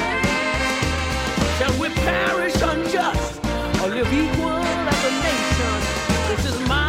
Shall 1.57 1.75
we 1.81 1.89
perish 2.07 2.55
unjust 2.61 3.43
or 3.81 3.89
live 3.89 4.13
equal 4.13 4.63
as 4.93 5.01
a 5.09 5.13
nation? 5.27 5.75
This 6.29 6.43
is 6.53 6.57
my 6.69 6.88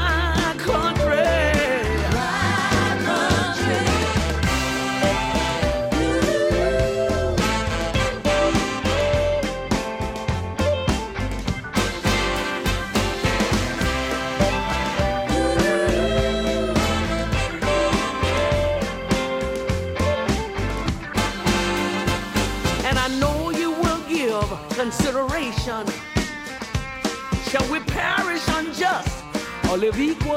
or 29.71 29.77
live 29.77 30.01
equal 30.01 30.37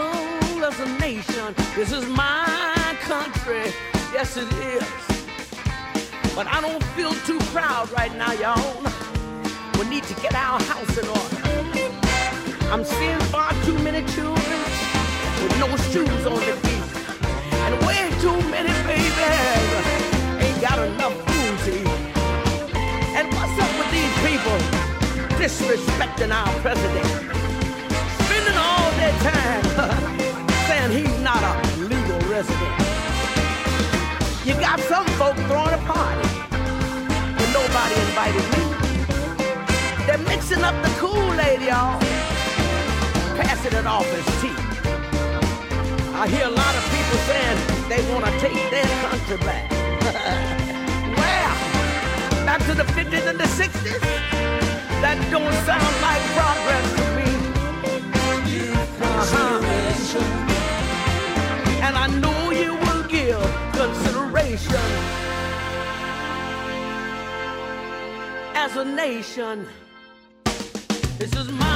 as 0.64 0.80
a 0.80 0.88
nation? 1.00 1.56
This 1.76 1.92
is 1.92 2.06
my 2.08 2.96
country, 3.02 3.74
yes 4.14 4.38
it 4.38 4.52
is. 4.54 4.84
But 6.36 6.46
I 6.48 6.62
don't 6.62 6.84
feel 6.96 7.14
too 7.26 7.40
proud 7.52 7.92
right 7.92 8.16
now, 8.16 8.34
y'all. 8.34 8.84
We 9.80 9.90
need 9.90 10.04
to 10.04 10.14
get 10.22 10.36
our 10.36 10.62
house 10.62 10.98
in 10.98 11.08
order. 11.08 11.44
I'm 12.72 12.84
seeing 12.84 13.20
far 13.34 13.52
too 13.66 13.78
many 13.80 14.06
children 14.14 14.60
with 15.42 15.60
no 15.60 15.68
shoes 15.90 16.26
on 16.26 16.40
their 16.40 16.56
feet, 16.66 16.88
and 17.66 17.74
way 17.88 18.02
too 18.22 18.38
many 18.50 18.74
babies 18.86 19.18
ain't 20.46 20.62
got 20.62 20.78
enough 20.80 21.16
food 21.26 21.58
to 21.66 21.72
eat. 21.82 22.18
And 23.18 23.28
what's 23.34 23.58
up 23.64 23.72
with 23.80 23.92
these 23.98 24.16
people 24.28 24.58
disrespecting 25.42 26.32
our 26.32 26.54
president? 26.62 27.23
saying 30.68 30.92
he's 30.92 31.20
not 31.22 31.42
a 31.42 31.54
legal 31.82 32.20
resident. 32.30 32.74
You 34.46 34.54
got 34.60 34.80
some 34.82 35.06
folk 35.18 35.36
throwing 35.50 35.74
a 35.74 35.82
party, 35.90 36.30
but 37.38 37.50
nobody 37.52 37.96
invited 38.06 38.46
me. 38.54 38.64
They're 40.06 40.26
mixing 40.30 40.64
up 40.64 40.76
the 40.84 40.90
Kool-Aid, 41.00 41.62
y'all, 41.62 42.00
passing 43.40 43.74
it 43.74 43.88
off 43.88 44.06
as 44.06 44.26
tea. 44.42 44.54
I 46.14 46.28
hear 46.28 46.46
a 46.46 46.52
lot 46.52 46.76
of 46.76 46.84
people 46.94 47.18
saying 47.26 47.58
they 47.90 48.14
want 48.14 48.26
to 48.26 48.32
take 48.40 48.70
their 48.70 48.86
country 49.02 49.38
back. 49.38 49.72
Where? 51.18 52.46
Back 52.46 52.60
to 52.68 52.76
the 52.76 52.84
50s 52.84 53.28
and 53.28 53.40
the 53.40 53.46
60s? 53.46 54.02
That 55.02 55.18
don't 55.32 55.54
sound 55.66 55.96
like 56.02 56.22
progress 56.38 56.96
to 56.96 57.06
me. 57.18 57.43
Uh-huh. 59.26 59.56
And 61.82 61.96
I 61.96 62.08
know 62.08 62.52
you 62.52 62.74
will 62.76 63.04
give 63.08 63.40
consideration 63.72 64.88
as 68.54 68.76
a 68.76 68.84
nation. 68.84 69.66
This 71.20 71.34
is 71.38 71.50
my 71.54 71.73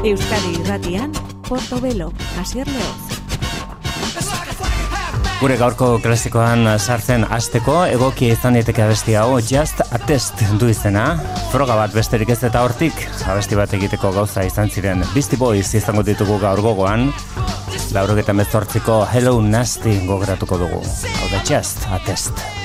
Euskadi 0.00 0.54
irratian, 0.62 1.12
Portobelo, 1.46 2.06
Asier 2.40 2.64
Leoz. 2.64 3.18
Gure 5.40 5.56
gaurko 5.60 5.88
klasikoan 6.00 6.64
sartzen 6.78 7.26
hasteko 7.28 7.74
egokia 7.84 8.32
izan 8.32 8.56
daiteke 8.56 8.80
abesti 8.84 9.16
hau 9.20 9.38
Just 9.44 9.82
a 9.84 9.98
Test 10.08 10.40
du 10.60 10.70
izena. 10.72 11.18
Froga 11.52 11.76
bat 11.76 11.92
besterik 11.92 12.32
ez 12.32 12.38
eta 12.48 12.62
hortik 12.64 12.96
abesti 13.28 13.60
bat 13.60 13.74
egiteko 13.76 14.12
gauza 14.16 14.44
izan 14.48 14.72
ziren 14.72 15.04
Beastie 15.12 15.40
Boys 15.40 15.68
izango 15.76 16.04
ditugu 16.06 16.38
gaur 16.40 16.64
gogoan. 16.64 17.10
Laurogeta 17.92 18.32
mezortziko 18.32 19.02
Hello 19.12 19.36
Nasty 19.44 19.98
gogratuko 20.08 20.62
dugu. 20.64 20.80
Hau 20.80 21.28
da 21.28 21.44
Just 21.44 21.84
a 21.92 22.00
Test. 22.08 22.59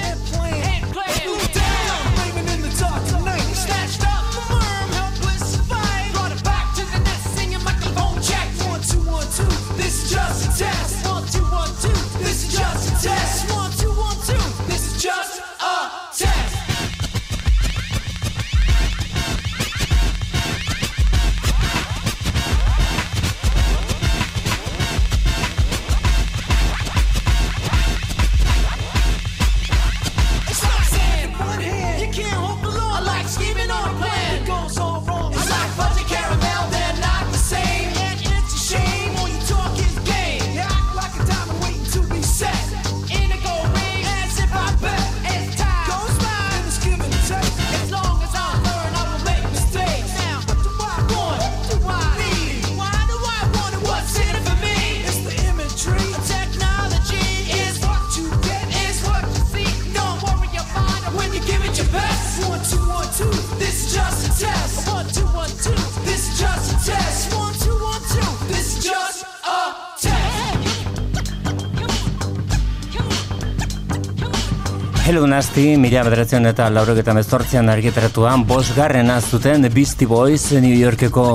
Nasty, 75.36 75.74
mila 75.76 76.00
bederatzen 76.08 76.48
eta 76.48 76.70
laurogeta 76.72 77.12
mezortzean 77.12 77.68
argitaratuan 77.68 78.46
bosgarrena 78.48 79.18
zuten 79.20 79.68
Beastie 79.74 80.08
Boys 80.08 80.54
New 80.64 80.72
Yorkeko 80.72 81.26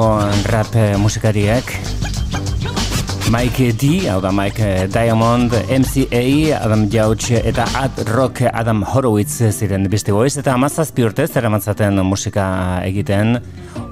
rap 0.48 0.72
eh, 0.72 0.94
musikariek. 0.96 1.74
Mike 3.28 3.66
D, 3.76 3.90
hau 4.08 4.16
da 4.24 4.32
Mike 4.32 4.88
Diamond, 4.94 5.52
MCA, 5.68 6.22
Adam 6.62 6.86
Jauch 6.88 7.28
eta 7.42 7.66
Ad 7.76 8.00
Rock 8.08 8.40
Adam 8.48 8.80
Horowitz 8.88 9.42
ziren 9.52 9.84
Beastie 9.92 10.16
Boys 10.16 10.38
eta 10.40 10.56
amazazpi 10.56 11.04
urtez 11.04 11.28
eramatzaten 11.36 12.00
musika 12.00 12.46
egiten 12.88 13.36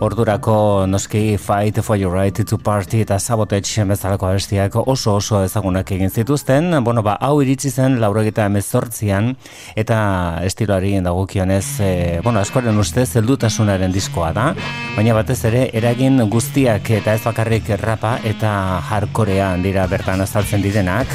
ordurako 0.01 0.87
noski 0.87 1.37
Fight 1.39 1.81
for 1.83 1.97
Your 1.97 2.15
Right 2.15 2.45
to 2.47 2.59
Party 2.59 3.01
eta 3.03 3.19
Sabotage 3.19 3.85
bezalako 3.85 4.29
abestiak 4.29 4.77
oso 4.79 5.17
oso 5.19 5.43
ezagunak 5.43 5.91
egin 5.93 6.11
zituzten, 6.11 6.71
bueno 6.85 7.03
ba 7.03 7.17
hau 7.21 7.41
iritsi 7.43 7.71
zen 7.71 7.99
laurogeta 8.01 8.47
emezortzian 8.47 9.35
eta 9.77 9.99
estiloari 10.47 10.95
dagokionez 11.03 11.81
e, 11.81 11.91
bueno 12.23 12.41
askoren 12.41 12.79
ustez 12.79 13.09
heldutasunaren 13.17 13.93
diskoa 13.93 14.33
da, 14.33 14.53
baina 14.97 15.15
batez 15.19 15.41
ere 15.51 15.67
eragin 15.75 16.23
guztiak 16.31 16.91
eta 17.01 17.15
ez 17.19 17.23
bakarrik 17.25 17.75
rapa 17.83 18.19
eta 18.25 18.55
hardcorean 18.91 19.63
dira 19.63 19.87
bertan 19.91 20.21
azaltzen 20.21 20.63
direnak. 20.63 21.11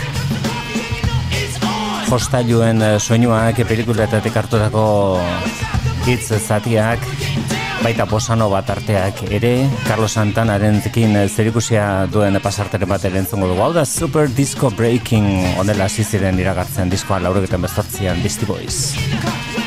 Hostailuen 2.14 2.82
eh, 2.84 3.00
soinuak, 3.00 3.64
pelikuletatik 3.66 4.36
hartutako 4.38 4.86
hitz 6.06 6.36
zatiak, 6.36 7.02
baita 7.84 8.06
bosano 8.08 8.48
bat 8.48 8.70
arteak 8.72 9.26
ere, 9.36 9.68
Carlos 9.84 10.16
zekin 10.16 11.18
zerikusia 11.28 12.08
duen 12.08 12.40
pasarteren 12.40 12.88
bat 12.88 13.04
ere 13.04 13.20
entzungo 13.20 13.48
dugu. 13.48 13.62
Hau 13.62 13.74
da 13.74 13.86
Super 13.86 14.30
Disco 14.30 14.72
Breaking 14.72 15.60
onela 15.60 15.86
hasi 15.86 16.04
ziren 16.04 16.40
iragartzen 16.40 16.90
diskoa 16.90 17.20
laurogetan 17.20 17.62
bezortzian 17.62 18.22
Beastie 18.24 18.48
Boys. 18.48 19.63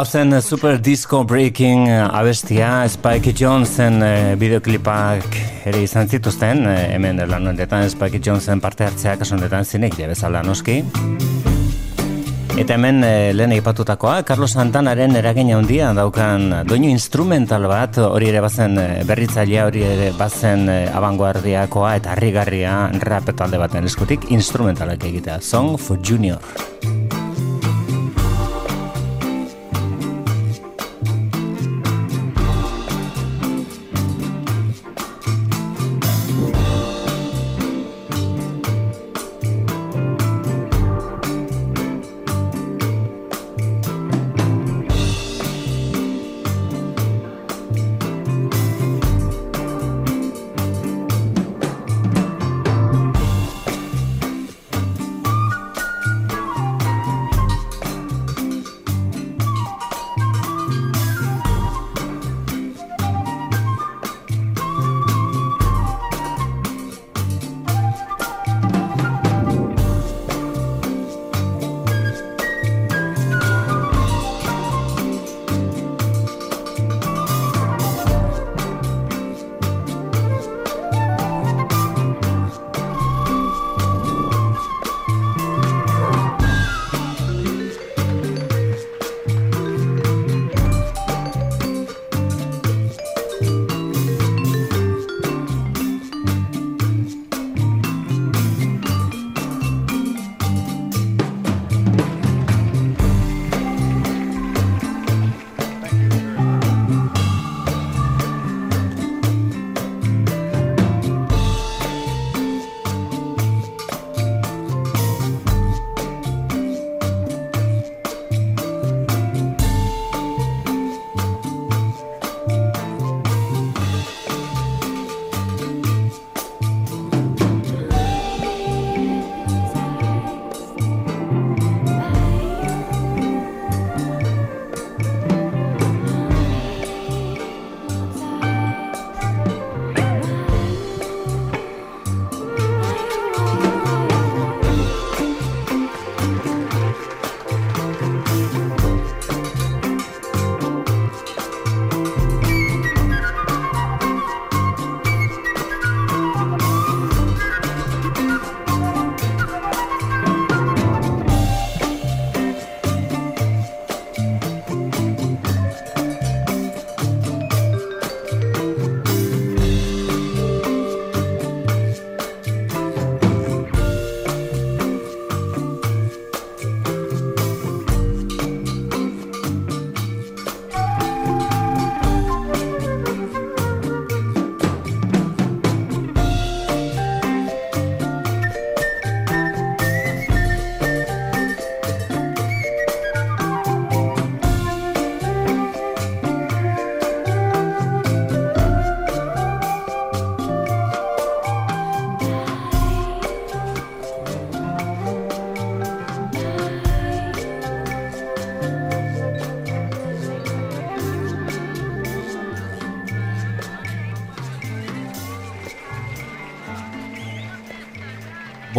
Hau 0.00 0.06
zen 0.06 0.32
eh, 0.32 0.40
Super 0.40 0.80
Disco 0.80 1.24
Breaking 1.24 1.88
eh, 1.88 2.00
abestia 2.00 2.88
Spike 2.88 3.34
Jonesen 3.36 3.98
uh, 4.00 4.30
bideoklipak 4.40 5.36
ere 5.68 5.82
izan 5.84 6.08
zituzten 6.08 6.62
uh, 6.64 6.76
hemen 6.94 7.20
lan 7.28 7.50
honetan 7.50 7.84
Spike 7.92 8.16
Jonesen 8.24 8.62
parte 8.64 8.86
hartzea 8.86 9.18
kaso 9.20 9.36
honetan 9.36 9.68
zinek 9.68 9.98
bezala 10.08 10.40
noski? 10.40 10.78
Eta 12.56 12.78
hemen 12.78 13.04
lehen 13.36 13.52
eipatutakoa 13.58 14.22
Carlos 14.24 14.56
Santanaren 14.56 15.20
eragin 15.20 15.52
handia 15.52 15.92
daukan 15.92 16.64
doinu 16.64 16.88
instrumental 16.88 17.68
bat 17.68 18.00
hori 18.00 18.32
ere 18.32 18.40
bazen 18.40 18.80
berritzailea 19.04 19.68
hori 19.68 19.84
ere 19.84 20.10
bazen 20.16 20.64
abangoardiakoa 20.72 21.94
eta 22.00 22.16
harrigarria 22.16 22.86
rap 23.04 23.36
talde 23.36 23.60
baten 23.60 23.84
eskutik 23.84 24.30
instrumentalak 24.32 25.04
egitea. 25.12 25.42
Song 25.44 25.76
for 25.76 26.00
Junior 26.00 26.69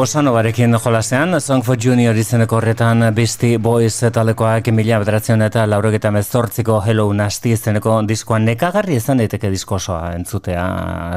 Bosano 0.02 0.34
barekin 0.34 0.74
jolasean, 0.84 1.40
Song 1.40 1.62
for 1.62 1.78
Junior 1.78 2.18
izeneko 2.18 2.56
horretan 2.58 3.04
Beastie 3.14 3.60
Boys 3.62 4.00
talekoak 4.02 4.72
mila 4.74 4.98
bederatzen 4.98 5.44
eta 5.46 5.68
laurogeta 5.70 6.10
mezortziko 6.10 6.80
Hello 6.82 7.04
Nasty 7.14 7.52
izeneko 7.54 8.00
diskoa 8.10 8.40
nekagarri 8.42 8.96
izan 8.98 9.22
daiteke 9.22 9.52
diskosoa 9.54 10.16
entzutea. 10.16 10.64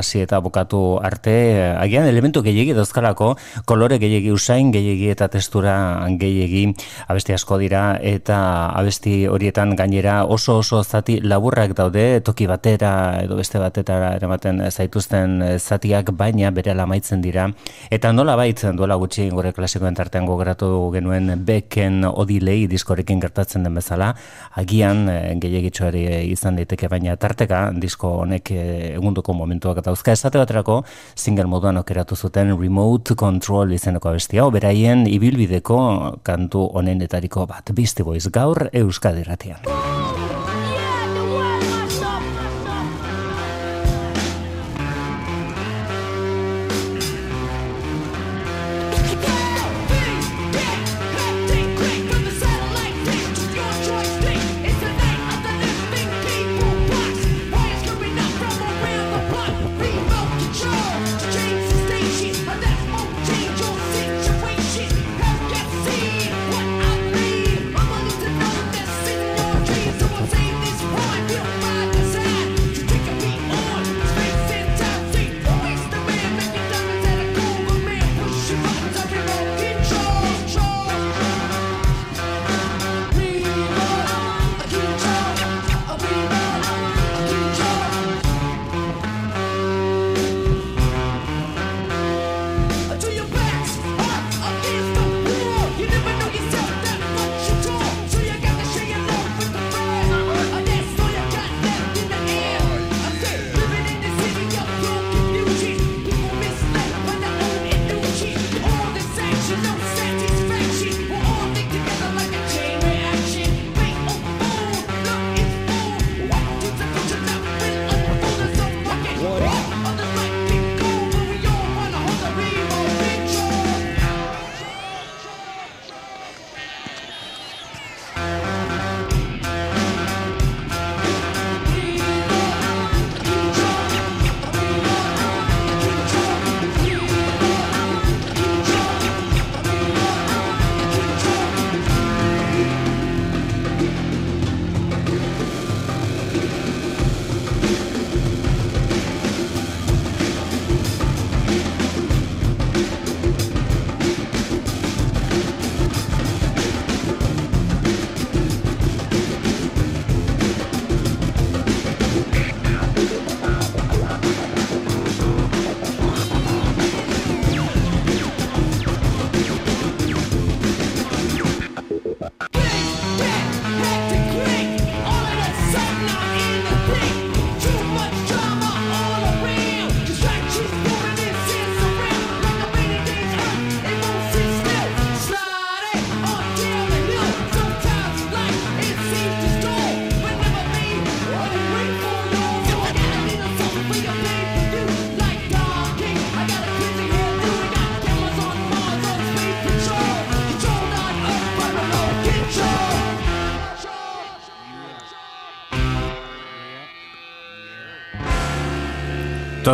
Hasi 0.03 0.21
eta 0.21 0.43
bukatu 0.45 0.81
arte 1.01 1.33
agian 1.79 2.05
elementu 2.11 2.43
gehiagi 2.45 2.75
dozkalako 2.77 3.31
kolore 3.65 3.97
gehiagi 4.03 4.35
usain 4.37 4.69
gehiagi 4.75 5.09
eta 5.15 5.31
testura 5.33 5.79
gehiagi 6.21 6.67
abesti 7.09 7.39
asko 7.39 7.57
dira 7.65 7.87
eta 8.03 8.69
abesti 8.83 9.15
horietan 9.33 9.75
gainera 9.81 10.27
oso 10.27 10.59
oso 10.59 10.83
zati 10.85 11.23
laburrak 11.23 11.73
daude 11.81 12.21
toki 12.21 12.45
batera 12.53 12.93
edo 13.23 13.41
beste 13.41 13.65
batetara 13.65 14.13
eramaten 14.21 14.61
zaituzten 14.69 15.41
zatiak 15.57 16.13
baina 16.13 16.53
bere 16.53 16.77
amaitzen 16.77 17.25
dira. 17.25 17.49
Eta 17.89 18.13
nola 18.13 18.37
baitzen 18.37 18.74
duela 18.77 18.97
gutxi 19.01 19.29
gure 19.33 19.53
klasikoen 19.57 19.95
tartean 19.95 20.27
gogratu 20.27 20.69
genuen 20.95 21.33
beken 21.47 22.05
odilei 22.09 22.67
diskorekin 22.71 23.21
gertatzen 23.23 23.65
den 23.67 23.75
bezala, 23.75 24.13
agian 24.61 25.09
e, 25.09 25.19
gehiagitxoari 25.43 26.05
izan 26.31 26.61
daiteke 26.61 26.89
baina 26.93 27.17
tarteka 27.17 27.67
disko 27.81 28.15
honek 28.25 28.51
e, 28.55 28.65
egunduko 28.95 29.35
momentuak 29.37 29.83
eta 29.83 29.95
uzka 29.95 30.13
esate 30.13 30.41
baterako 30.43 30.83
single 31.15 31.49
moduan 31.51 31.81
okeratu 31.83 32.17
zuten 32.17 32.55
remote 32.59 33.15
control 33.15 33.73
izeneko 33.73 34.13
abestia, 34.13 34.47
oberaien 34.47 35.07
ibilbideko 35.11 35.79
kantu 36.27 36.69
honenetariko 36.81 37.47
bat 37.51 37.75
bizti 37.75 38.07
boiz 38.07 38.27
gaur 38.33 38.69
euskadiratian. 38.73 40.04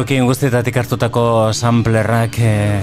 Tokien 0.01 0.25
guztietatik 0.25 0.79
hartutako 0.81 1.23
samplerrak 1.53 2.39
eh, 2.41 2.81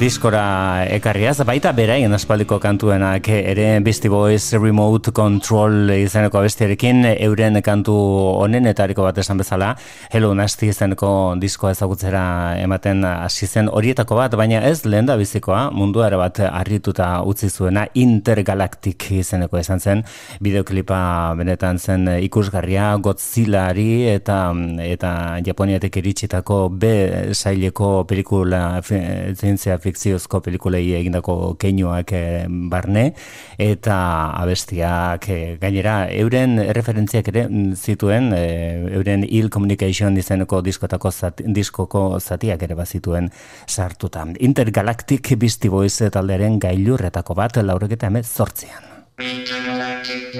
diskora 0.00 0.88
ekarriaz, 0.90 1.36
baita 1.46 1.70
beraien 1.70 2.10
aspaldiko 2.12 2.58
kantuenak 2.58 3.28
ere 3.30 3.68
Beastie 3.86 4.10
Boys 4.10 4.50
Remote 4.58 5.12
Control 5.14 5.92
izeneko 5.94 6.40
abestiarekin 6.40 7.06
euren 7.12 7.62
kantu 7.62 7.94
honen 8.42 8.66
etariko 8.66 9.06
bat 9.06 9.22
esan 9.22 9.38
bezala 9.38 9.70
Hello 10.08 10.30
Nasty 10.32 10.70
izeneko 10.72 11.08
diskoa 11.36 11.74
ezagutzera 11.74 12.20
ematen 12.62 13.02
hasi 13.04 13.44
zen 13.44 13.66
horietako 13.68 14.16
bat, 14.16 14.32
baina 14.40 14.62
ez 14.64 14.86
lehen 14.86 15.04
da 15.04 15.18
bizikoa 15.20 15.66
mundua 15.76 16.06
ere 16.06 16.16
bat 16.16 16.38
harrituta 16.48 17.08
utzi 17.28 17.50
zuena 17.52 17.82
Intergalactic 17.92 19.04
izeneko 19.18 19.60
izan 19.60 19.84
zen. 19.84 20.00
Bideoklipa 20.40 21.00
benetan 21.36 21.76
zen 21.76 22.08
ikusgarria 22.24 22.86
Godzillari 23.04 24.06
eta 24.14 24.38
eta 24.86 25.10
Japoniatek 25.44 26.00
iritsitako 26.00 26.56
B 26.72 26.94
saileko 27.34 27.90
pelikula 28.08 28.62
zientzia 28.88 29.76
fikziozko 29.76 30.40
pelikulei 30.40 30.86
egindako 31.02 31.52
keinuak 31.60 32.16
e, 32.16 32.22
barne. 32.72 33.10
Eta 33.60 33.98
abestiak 34.40 35.28
e, 35.28 35.38
gainera 35.60 35.98
euren 36.16 36.56
referentziak 36.80 37.28
ere 37.34 37.44
mm, 37.50 37.76
zituen 37.76 38.32
e, 38.32 38.42
euren 38.96 39.28
Ill 39.28 39.52
Communication 39.52 39.97
izeneko 40.00 40.62
diskotako 40.62 41.10
zati, 41.10 41.44
diskoko 41.46 42.18
zatiak 42.20 42.62
ere 42.62 42.74
bazituen 42.74 43.30
sartuta. 43.66 44.26
Intergalactic 44.38 45.36
Beastie 45.36 45.70
Boys 45.70 46.02
taldearen 46.12 46.58
gailurretako 46.58 47.34
bat 47.34 47.56
laureketa 47.62 48.06
emez 48.06 48.26
zortzean. 48.26 48.84
Intergalactic, 49.18 50.34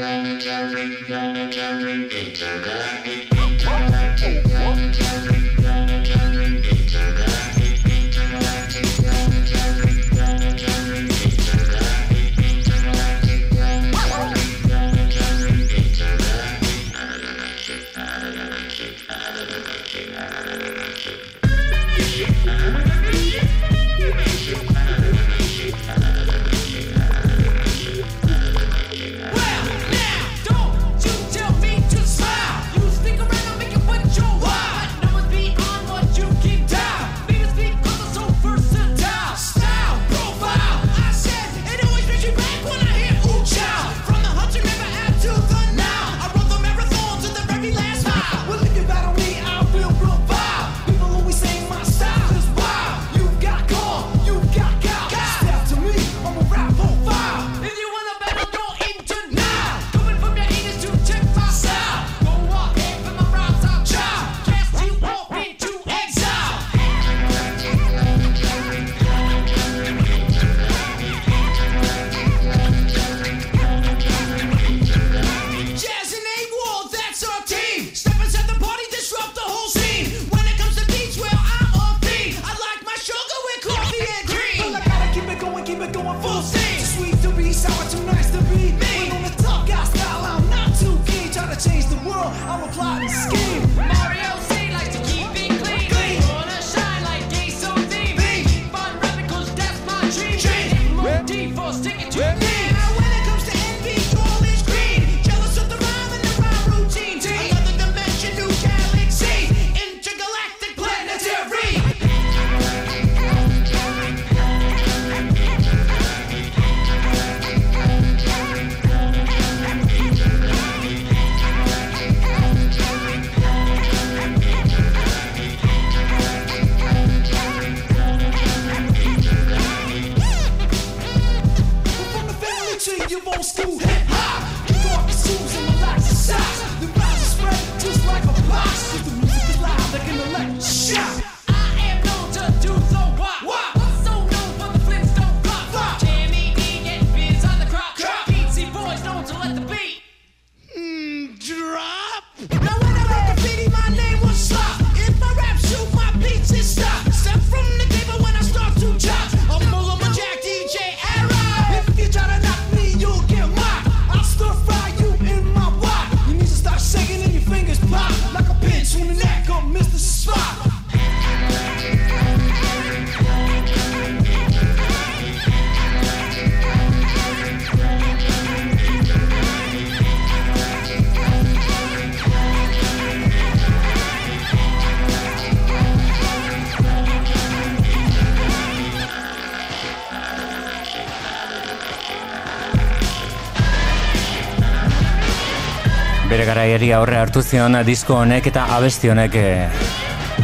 garaieri 196.69 196.91
aurre 196.93 197.17
hartu 197.17 197.41
zion 197.41 197.79
disko 197.87 198.19
honek 198.21 198.47
eta 198.51 198.67
abesti 198.77 199.09
honek 199.09 199.37
e, 199.41 199.45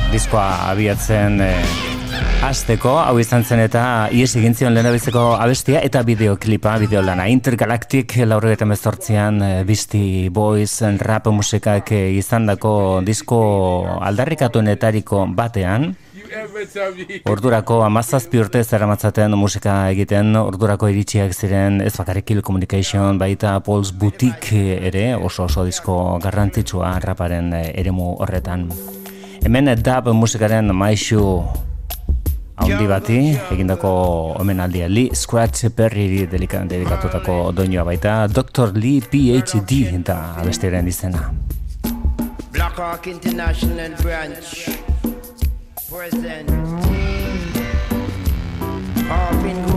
diskoa 0.08 0.70
abiatzen 0.70 1.36
e, 1.44 1.48
Azteko, 2.44 2.94
hau 2.96 3.18
izan 3.20 3.44
zen 3.44 3.60
eta 3.60 3.82
ies 4.12 4.30
egin 4.40 4.56
zion 4.56 4.72
lehenabizeko 4.72 5.24
abestia 5.36 5.82
eta 5.84 6.00
bideoklipa, 6.04 6.78
bideolana. 6.80 7.26
Intergalactic 7.32 8.16
laurregetan 8.24 8.72
bezortzian 8.72 9.42
e, 9.44 9.50
Beastie 9.68 10.30
Boys 10.32 10.80
rap 11.04 11.28
musikak 11.28 11.92
izan 11.92 12.48
dako 12.48 13.02
disko 13.04 13.42
aldarrikatuenetariko 14.00 15.26
batean. 15.36 15.90
Ordurako 17.30 17.80
amazazpi 17.84 18.40
urte 18.42 18.62
zeramatzaten 18.64 19.34
musika 19.38 19.74
egiten, 19.92 20.34
ordurako 20.36 20.88
iritsiak 20.90 21.34
ziren 21.34 21.80
ez 21.84 21.92
bakarrik 21.96 22.26
Kill 22.30 22.42
Communication, 22.42 23.18
baita 23.18 23.58
Paul's 23.66 23.92
Boutique 23.92 24.78
ere, 24.88 25.04
oso 25.16 25.44
oso 25.44 25.64
disko 25.64 26.18
garrantzitsua 26.22 26.98
raparen 27.04 27.52
eremu 27.54 28.14
horretan. 28.18 28.68
Hemen 29.44 29.70
dub 29.82 30.08
musikaren 30.16 30.72
maixu 30.74 31.20
haundi 32.56 32.86
bati, 32.88 33.18
egindako 33.52 33.90
omenaldia 34.40 34.88
Lee 34.88 35.14
Scratch 35.14 35.68
Perry 35.76 36.26
dedikatutako 36.30 37.52
doinua 37.52 37.84
baita, 37.84 38.26
Dr. 38.28 38.72
Lee 38.78 39.02
PhD 39.02 39.84
eta 40.00 40.18
abestiaren 40.40 40.88
izena. 40.88 41.30
Black 42.54 43.06
International 43.06 43.92
Branch 44.02 44.93
present. 45.94 46.50
Up 49.08 49.44
in 49.44 49.73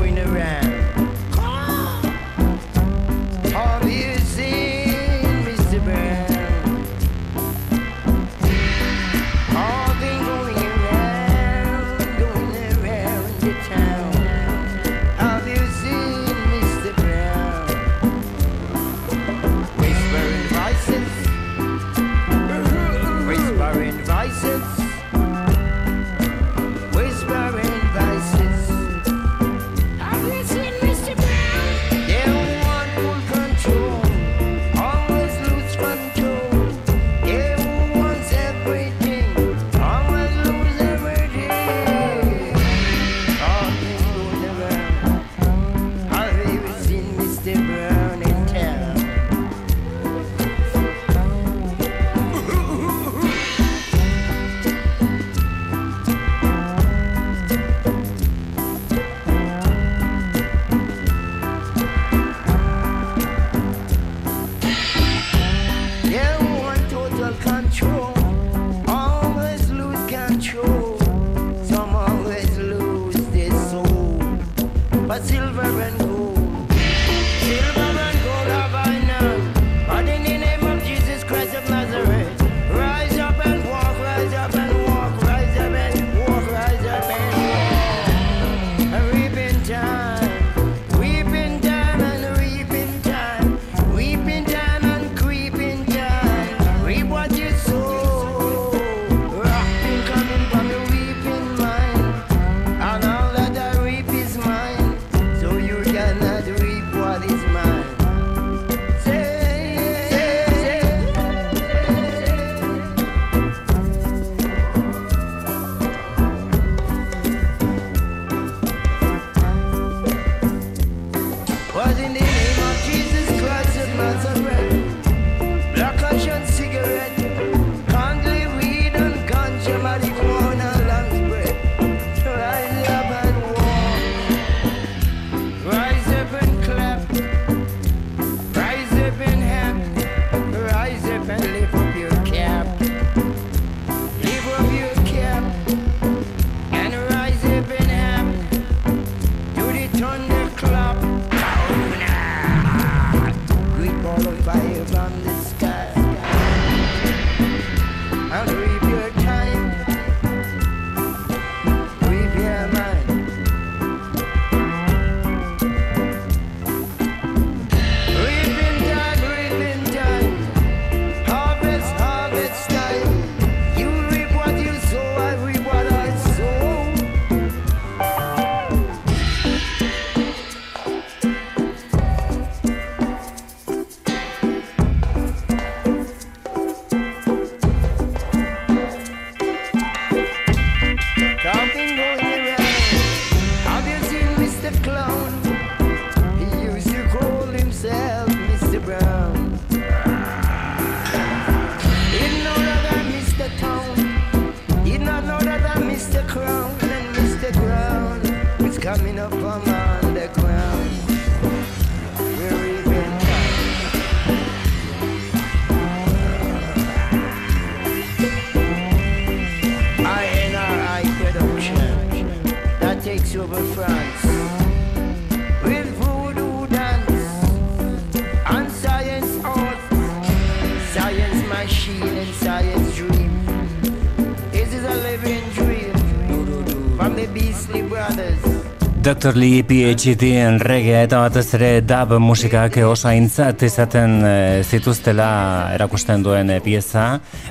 Dr. 239.18 239.36
Lee 239.36 239.64
PhD 239.66 240.28
en 240.44 240.60
reggae 240.62 241.00
eta 241.08 241.24
batez 241.24 241.48
ere 241.58 241.70
dub 241.82 242.12
musikak 242.22 242.76
osaintzat 242.86 243.64
izaten 243.66 244.12
e, 244.22 244.34
zituztela 244.62 245.30
erakusten 245.74 246.22
duen 246.22 246.52
eh, 246.54 246.60
pieza 246.62 247.08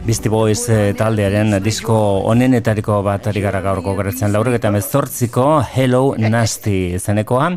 Beastie 0.06 0.30
Boys 0.30 0.68
eh, 0.70 0.92
taldearen 0.94 1.56
disko 1.64 1.94
onenetariko 2.30 3.00
bat 3.02 3.24
ari 3.26 3.40
gara 3.42 3.58
gaurko 3.64 3.96
gertzen 3.98 4.30
laurek 4.30 4.54
eta 4.60 4.70
mezortziko 4.70 5.46
Hello 5.74 6.14
Nasty 6.14 6.94
zenekoa. 7.00 7.48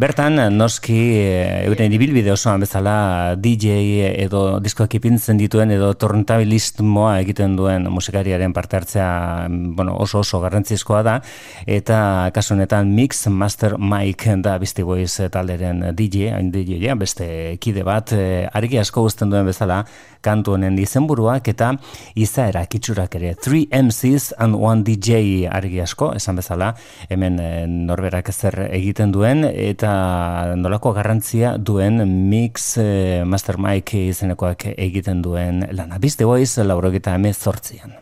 Bertan, 0.00 0.40
noski, 0.56 0.96
eh, 1.20 1.66
euren 1.66 1.92
ibilbide 1.92 2.32
osoan 2.32 2.64
bezala 2.64 3.36
DJ 3.36 4.08
edo 4.24 4.56
diskoak 4.64 4.96
ipintzen 4.96 5.36
dituen 5.36 5.74
edo 5.76 5.90
torntabilismoa 6.00 7.18
egiten 7.26 7.58
duen 7.60 7.90
musikariaren 7.92 8.56
parte 8.56 8.80
hartzea 8.80 9.10
bueno, 9.50 9.98
oso 10.00 10.24
oso 10.24 10.40
garrantzizkoa 10.40 11.02
da 11.04 11.18
eta 11.66 12.00
kasu 12.32 12.56
honetan 12.56 12.88
Mix 12.96 13.26
Master 13.28 13.76
Mike 13.76 14.38
da 14.48 14.56
Beastie 14.56 14.88
Boys 14.88 15.20
eh, 15.20 15.28
talderen 15.28 15.90
DJ, 15.92 16.32
DJ 16.56 16.80
ja, 16.86 16.96
beste 16.96 17.58
kide 17.60 17.84
bat, 17.84 18.16
argi 18.16 18.80
asko 18.80 19.04
guztien 19.04 19.28
duen 19.28 19.52
bezala 19.52 19.82
kantu 20.24 20.54
honen 20.56 20.78
izenburuak 20.78 21.48
eta 21.52 21.72
izaera 22.18 22.64
kitzurak 22.66 23.14
ere. 23.18 23.34
3 23.34 23.66
MCs 23.72 24.32
and 24.38 24.56
1 24.56 24.84
DJ 24.86 25.48
argi 25.50 25.80
asko, 25.82 26.12
esan 26.18 26.40
bezala, 26.40 26.72
hemen 27.08 27.38
eh, 27.42 27.66
norberak 27.68 28.32
zer 28.32 28.68
egiten 28.68 29.12
duen 29.14 29.44
eta 29.48 30.54
nolako 30.56 30.92
garrantzia 30.96 31.56
duen 31.58 32.02
mix 32.30 32.76
eh, 32.78 33.24
master 33.24 33.58
Mike 33.58 34.08
izenekoak 34.14 34.70
egiten 34.76 35.22
duen 35.22 35.64
lana. 35.72 35.98
Biz 35.98 36.16
The 36.16 36.28
Voice, 36.28 36.64
laurogeta 36.64 37.14
emezortzian. 37.14 37.94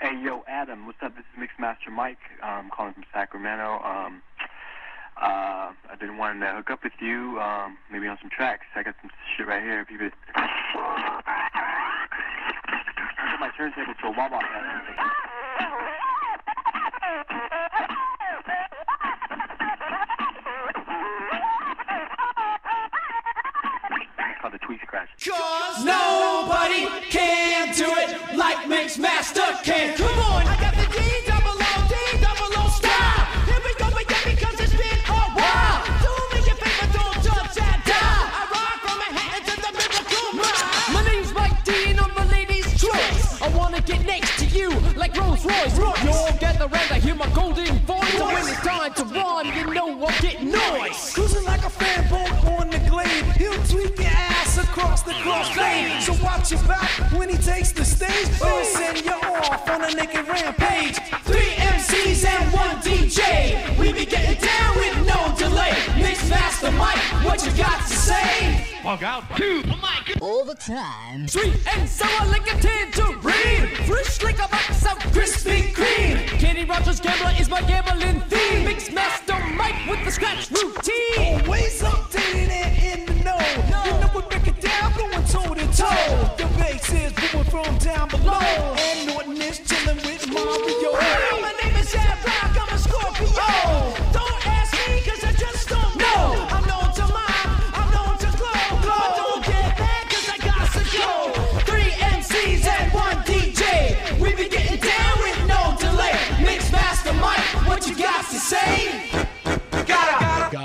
Hey 0.00 0.16
yo, 0.24 0.42
Adam, 0.48 0.86
what's 0.86 1.02
up? 1.02 1.14
This 1.16 1.26
is 1.32 1.38
Mixmaster 1.38 1.90
Mike, 1.90 2.22
um, 2.42 2.70
calling 2.70 2.94
from 2.94 3.04
Sacramento. 3.12 3.80
Um... 3.84 4.22
uh, 5.22 5.72
I've 5.90 6.00
been 6.00 6.18
wanting 6.18 6.40
to 6.40 6.48
hook 6.52 6.70
up 6.70 6.82
with 6.82 6.92
you, 7.00 7.40
um, 7.40 7.78
maybe 7.90 8.08
on 8.08 8.18
some 8.20 8.30
tracks. 8.30 8.66
I 8.74 8.82
got 8.82 8.94
some 9.00 9.10
shit 9.36 9.46
right 9.46 9.62
here. 9.62 9.80
If 9.80 9.90
you 9.90 9.98
could. 9.98 10.12
I 10.34 10.48
put 13.30 13.40
my 13.40 13.50
turntable 13.56 13.94
to 14.00 14.06
a 14.06 14.10
wah 14.10 14.28
wah 14.28 14.40
called 24.40 24.54
the 24.54 24.58
Tweet 24.58 24.80
Scratch. 24.80 25.08
Cause 25.24 25.84
nobody 25.84 26.88
can 27.10 27.72
do 27.76 27.86
it 27.86 28.36
like 28.36 28.68
Mix 28.68 28.98
Master 28.98 29.40
can. 29.62 29.96
Come 29.96 30.18
on, 30.18 30.46
I 30.48 30.60
got 30.60 30.74
the 30.74 30.86
D 30.92 31.31
get 43.84 44.04
next 44.06 44.38
to 44.38 44.46
you 44.46 44.70
like 44.96 45.16
Rolls 45.16 45.44
Royce. 45.44 45.76
You 45.76 46.10
all 46.10 46.32
gather 46.38 46.66
round, 46.66 46.90
I 46.90 46.98
hear 46.98 47.14
my 47.14 47.28
golden 47.34 47.78
voice. 47.80 48.12
So 48.12 48.26
when 48.26 48.48
it's 48.48 48.60
time 48.60 48.92
to 48.94 49.04
run, 49.04 49.46
you 49.46 49.74
know 49.74 50.06
I'm 50.06 50.22
getting 50.22 50.50
noise. 50.50 51.12
Cruising 51.14 51.44
like 51.44 51.64
a 51.64 51.70
fan 51.70 52.08
boat 52.08 52.30
on 52.58 52.70
the 52.70 52.78
glade. 52.90 53.24
He'll 53.36 53.62
tweak 53.64 53.98
your 53.98 54.08
ass 54.08 54.58
across 54.58 55.02
the 55.02 55.12
crossfade. 55.12 56.00
So 56.02 56.12
watch 56.22 56.50
your 56.50 56.62
back 56.64 56.90
when 57.12 57.28
he 57.28 57.36
takes 57.36 57.72
the 57.72 57.84
stage. 57.84 58.28
He'll 58.38 58.64
send 58.64 59.04
you 59.04 59.12
off 59.12 59.68
on 59.68 59.82
a 59.84 59.94
naked 59.94 60.26
rampage. 60.28 60.98
Three 61.24 61.52
MCs 61.56 62.24
and 62.26 62.52
one 62.52 62.76
DJ. 62.76 63.78
We 63.78 63.92
be 63.92 64.06
getting 64.06 64.40
down 64.40 64.76
with 64.76 65.06
no 65.06 65.34
delay. 65.36 65.74
Mix 65.96 66.28
master 66.28 66.70
Mike, 66.72 66.98
what 67.24 67.44
you 67.44 67.52
got 67.56 67.80
to 67.86 67.94
say? 67.94 68.71
Bug 68.82 69.04
out. 69.04 69.36
Two. 69.36 69.62
All 70.20 70.44
the 70.44 70.56
time. 70.56 71.28
Sweet 71.28 71.54
and 71.76 71.88
sour 71.88 72.26
like 72.26 72.52
a 72.52 72.60
tangerine. 72.60 73.68
Fresh 73.86 74.22
like 74.24 74.38
a 74.40 74.48
box 74.48 74.84
of 74.84 74.98
Krispy 75.12 75.72
Kreme. 75.72 76.26
Kenny 76.40 76.64
Rogers 76.64 76.98
Gambler 76.98 77.32
is 77.38 77.48
my 77.48 77.60
gambling 77.62 78.20
theme. 78.22 78.64
Mix 78.64 78.90
Master 78.90 79.38
Mike 79.54 79.86
with 79.88 80.04
the 80.04 80.10
scratch 80.10 80.50
routine. 80.50 81.42
Always 81.46 81.80
updated 81.82 82.50
and 82.50 83.08
in 83.08 83.18
the 83.18 83.24
know. 83.24 83.38
You 83.84 83.92
know 84.00 84.10
we 84.16 84.22
break 84.22 84.48
it 84.48 84.60
down, 84.60 84.92
going 84.94 85.24
toe 85.26 85.54
to 85.54 85.66
toe. 85.76 86.34
The 86.36 86.46
bass 86.58 86.92
is 86.92 87.12
moving 87.32 87.50
from 87.50 87.78
down 87.78 88.08
below. 88.08 88.40
And 88.78 89.06
Norton 89.06 89.40
is 89.42 89.60
chilling 89.60 89.98
with 89.98 90.26
Mario. 90.28 91.41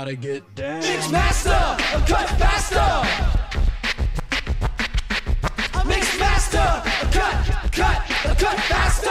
Gotta, 0.08 0.20
get 0.22 0.54
down. 0.54 0.80
Mix 0.80 1.10
Master, 1.10 1.50
cut 2.06 2.28
faster. 2.40 3.02
Mix 5.86 6.18
Master, 6.18 6.82
cut, 7.12 7.34
cut, 7.72 8.38
cut 8.38 8.58
faster. 8.70 9.10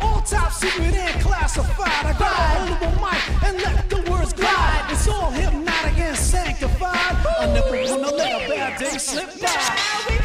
All 0.00 0.22
top 0.22 0.52
secret 0.52 0.94
and 0.94 1.20
classified. 1.20 2.06
I 2.06 2.16
got 2.18 2.80
a 2.80 2.86
a 2.86 2.90
mic 3.02 3.44
and 3.44 3.58
let 3.58 3.90
the 3.90 4.10
words 4.10 4.32
glide. 4.32 4.86
It's 4.90 5.06
all 5.08 5.30
hypnotic 5.30 5.98
and 5.98 6.16
sanctified. 6.16 7.26
I 7.38 7.52
never 7.52 7.84
wanna 7.84 8.16
let 8.16 8.44
a 8.44 8.48
bad 8.48 8.78
day 8.80 8.96
slip 8.96 9.40
by. 9.42 10.19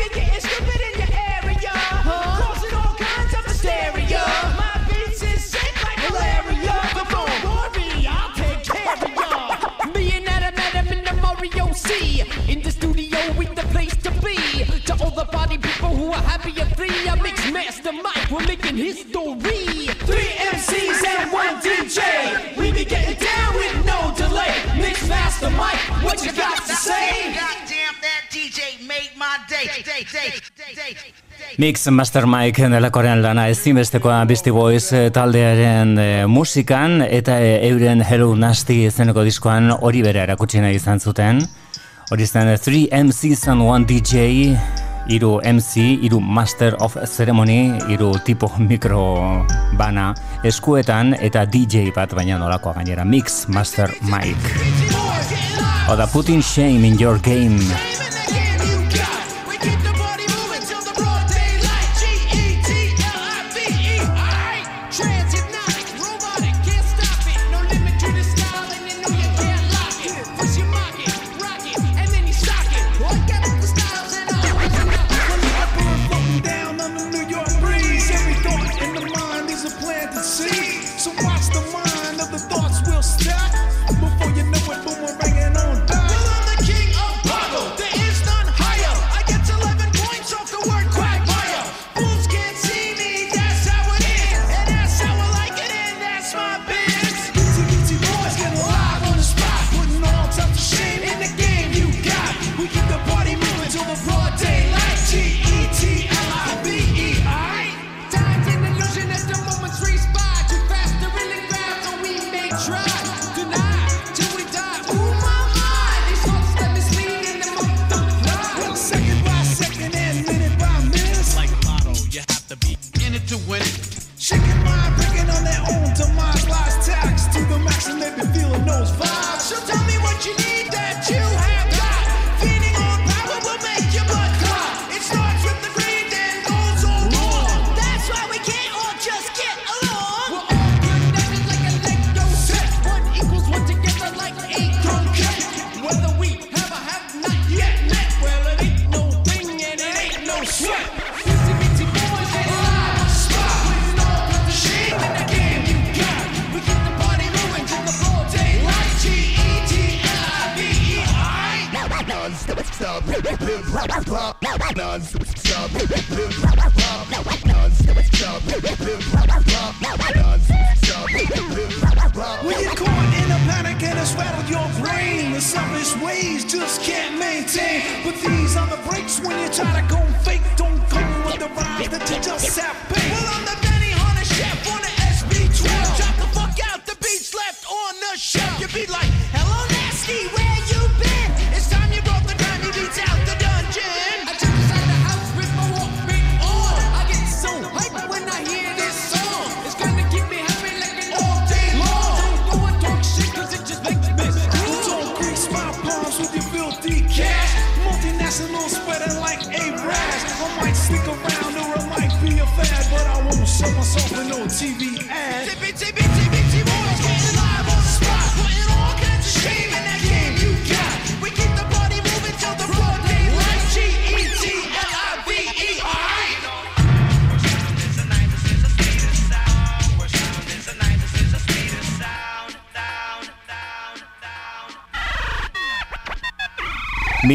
The 15.16 15.26
party 15.26 15.58
people 15.58 15.90
who 15.96 16.12
are 16.12 16.26
happy 16.32 16.52
at 16.60 16.76
three. 16.76 16.92
I 17.08 17.16
mix 17.22 17.52
Master 17.52 17.92
Mike, 17.92 18.30
we're 18.30 18.46
making 18.46 18.76
history. 18.76 19.88
Three 20.10 20.32
MCs 20.52 21.02
and 21.08 21.32
one 21.32 21.56
DJ. 21.64 22.58
We 22.58 22.72
be 22.72 22.84
getting 22.84 23.18
down 23.18 23.56
with 23.56 23.86
no 23.86 24.14
delay. 24.18 24.54
Mix 24.78 25.08
Master 25.08 25.50
Mike, 25.52 25.80
what 26.04 26.24
you 26.26 26.34
got 26.34 26.58
to 26.68 26.76
say? 26.76 27.32
Goddamn, 27.32 27.96
that 28.04 28.28
DJ 28.30 28.86
made 28.86 29.12
my 29.18 29.40
day. 29.48 29.66
day, 29.84 30.04
day, 30.12 30.32
day, 30.58 30.94
day. 30.94 31.14
Mix 31.58 31.88
Master 31.88 32.26
Mike 32.28 32.68
delakoren 32.70 33.22
lana 33.24 33.48
ezinbestekoa 33.48 34.26
Beastie 34.26 34.52
Boys 34.52 34.92
eh, 34.94 35.10
taldearen 35.12 35.98
eh, 35.98 36.26
musikan 36.28 37.02
eta 37.02 37.38
eh, 37.40 37.70
euren 37.70 38.04
Hello 38.04 38.34
Nasty 38.36 38.86
izeneko 38.90 39.24
diskoan 39.24 39.72
hori 39.80 40.04
bere 40.04 40.26
erakutsi 40.28 40.60
nahi 40.64 40.76
izan 40.82 41.00
zuten. 41.00 41.46
Hori 42.12 42.28
zen 42.28 42.52
3 42.52 42.90
MCs 42.94 43.48
and 43.50 43.64
1 43.66 43.88
DJ, 43.90 44.26
iru 45.08 45.40
MC, 45.44 46.00
iru 46.02 46.20
Master 46.20 46.76
of 46.80 46.98
Ceremony, 47.06 47.78
iru 47.90 48.14
tipo 48.26 48.52
mikro 48.58 49.46
bana 49.78 50.14
eskuetan 50.44 51.16
eta 51.20 51.46
DJ 51.46 51.92
bat 51.96 52.14
baina 52.16 52.38
nolakoa 52.38 52.74
gainera 52.74 53.06
Mix 53.06 53.48
Master 53.48 53.90
Mike. 54.02 54.50
Oda 55.90 56.08
putting 56.08 56.42
shame 56.42 56.86
in 56.86 56.98
your 56.98 57.20
game. 57.20 57.62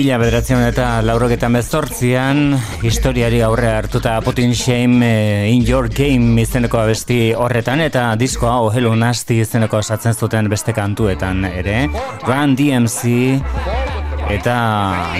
Mila 0.00 0.16
bederatzen 0.16 0.62
eta 0.64 0.84
laurogetan 1.04 1.52
bezortzian, 1.58 2.54
historiari 2.80 3.42
aurre 3.44 3.68
hartuta 3.68 4.14
Putin 4.24 4.54
Shame 4.56 5.04
eh, 5.04 5.50
in 5.52 5.66
Your 5.68 5.90
Game 5.92 6.40
izeneko 6.40 6.78
abesti 6.80 7.34
horretan 7.36 7.82
eta 7.84 8.06
diskoa 8.16 8.54
ohelu 8.64 8.94
nasti 8.96 9.42
izeneko 9.44 9.82
esatzen 9.84 10.16
zuten 10.16 10.48
beste 10.48 10.72
kantuetan 10.72 11.44
ere. 11.50 11.82
Run 12.24 12.56
DMC 12.56 13.12
eta 14.32 14.56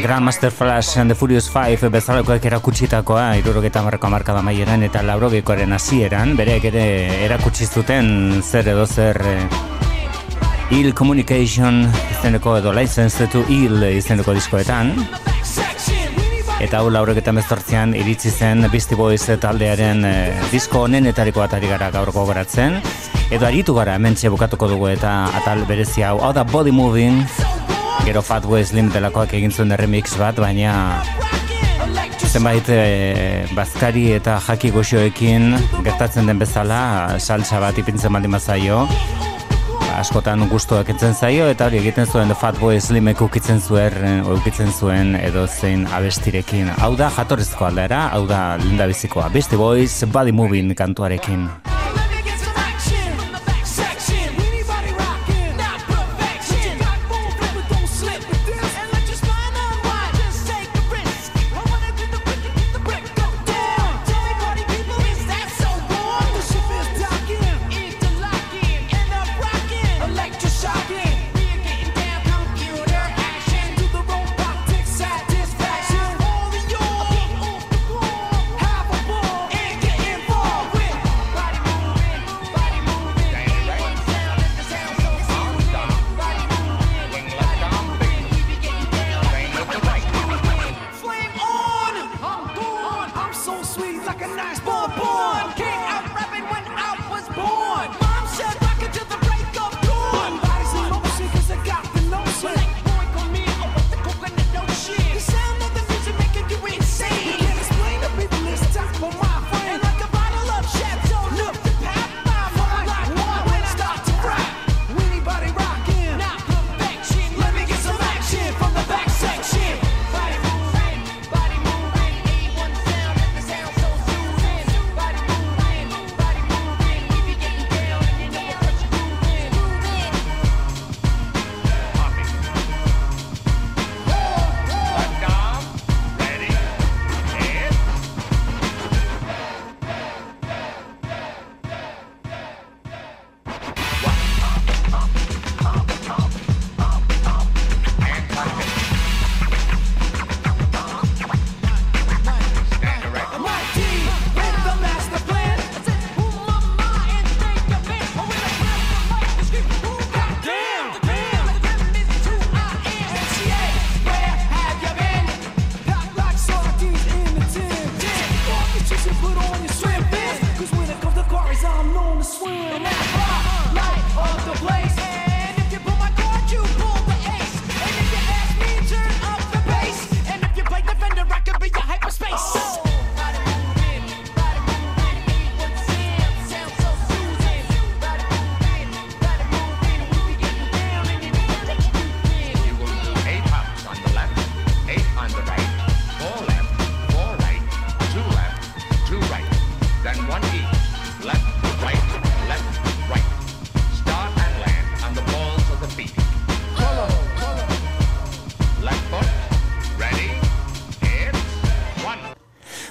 Grandmaster 0.01 0.49
Flash 0.51 0.97
and 0.97 1.13
the 1.13 1.15
Furious 1.15 1.51
Five 1.53 1.93
bezalakoak 1.93 2.49
erakutsitakoa 2.49 3.35
irurogeta 3.43 3.85
marrako 3.85 4.09
markada 4.17 4.41
maieran 4.41 4.89
eta 4.89 5.05
laurogekoaren 5.05 5.77
hasieran 5.77 6.39
bereek 6.41 6.71
ere 6.73 6.87
erakutsi 7.27 7.69
zuten 7.69 8.41
zer 8.41 8.73
edo 8.73 8.89
zer 8.89 9.21
Ill 10.71 10.95
Communication 10.95 11.83
izeneko 12.13 12.57
edo 12.61 12.73
License 12.73 13.27
to 13.33 13.43
Ill 13.51 13.83
izeneko 13.91 14.31
diskoetan. 14.37 14.93
Eta 16.63 16.79
hau 16.79 16.91
laurogetan 16.93 17.41
bezortzian 17.41 17.97
iritsi 17.99 18.31
zen 18.31 18.69
Beastie 18.71 18.99
Boys 18.99 19.27
taldearen 19.43 20.05
eh, 20.07 20.37
disko 20.53 20.85
honenetariko 20.87 21.43
atari 21.43 21.71
gara 21.73 21.91
gaur 21.91 22.13
gogoratzen. 22.15 22.79
Edo 23.35 23.49
aritu 23.49 23.75
gara 23.75 23.97
hementxe 23.99 24.31
bukatuko 24.31 24.69
dugu 24.71 24.93
eta 24.93 25.15
atal 25.41 25.65
berezi 25.67 26.07
hau. 26.07 26.21
Hau 26.23 26.31
da 26.37 26.45
Body 26.45 26.71
Moving. 26.71 27.25
Gero 28.07 28.23
Fatboy 28.23 28.63
Slim 28.65 28.93
delakoak 28.95 29.35
egin 29.41 29.51
zuen 29.51 29.75
remix 29.77 30.15
bat 30.21 30.39
baina 30.39 31.03
zenbait 32.31 32.69
e, 32.71 33.47
bazkari 33.57 34.13
eta 34.15 34.37
jaki 34.47 34.71
goxoekin 34.71 35.51
gertatzen 35.83 36.31
den 36.31 36.39
bezala 36.39 37.19
salsa 37.19 37.59
bat 37.59 37.79
ipintzen 37.83 38.15
baldin 38.15 38.39
bazaio 38.39 38.85
askotan 40.01 40.47
gustoak 40.49 40.89
etzen 40.95 41.13
zaio 41.15 41.49
eta 41.53 41.67
hori 41.69 41.81
egiten 41.83 42.09
zuen 42.09 42.33
Fatboy 42.43 42.81
Slimek 42.81 43.21
ukitzen 43.27 43.61
zuen 43.61 44.25
ukitzen 44.35 44.73
zuen 44.73 45.15
edo 45.21 45.47
zein 45.47 45.87
abestirekin. 45.87 46.71
Hau 46.81 46.95
da 46.97 47.11
jatorrezko 47.17 47.69
aldera, 47.69 48.07
hau 48.15 48.25
da 48.31 48.57
linda 48.63 48.89
bizikoa. 48.91 49.29
Beastie 49.35 49.61
Boys 49.61 50.01
Body 50.13 50.33
Moving 50.33 50.73
kantuarekin. 50.79 51.49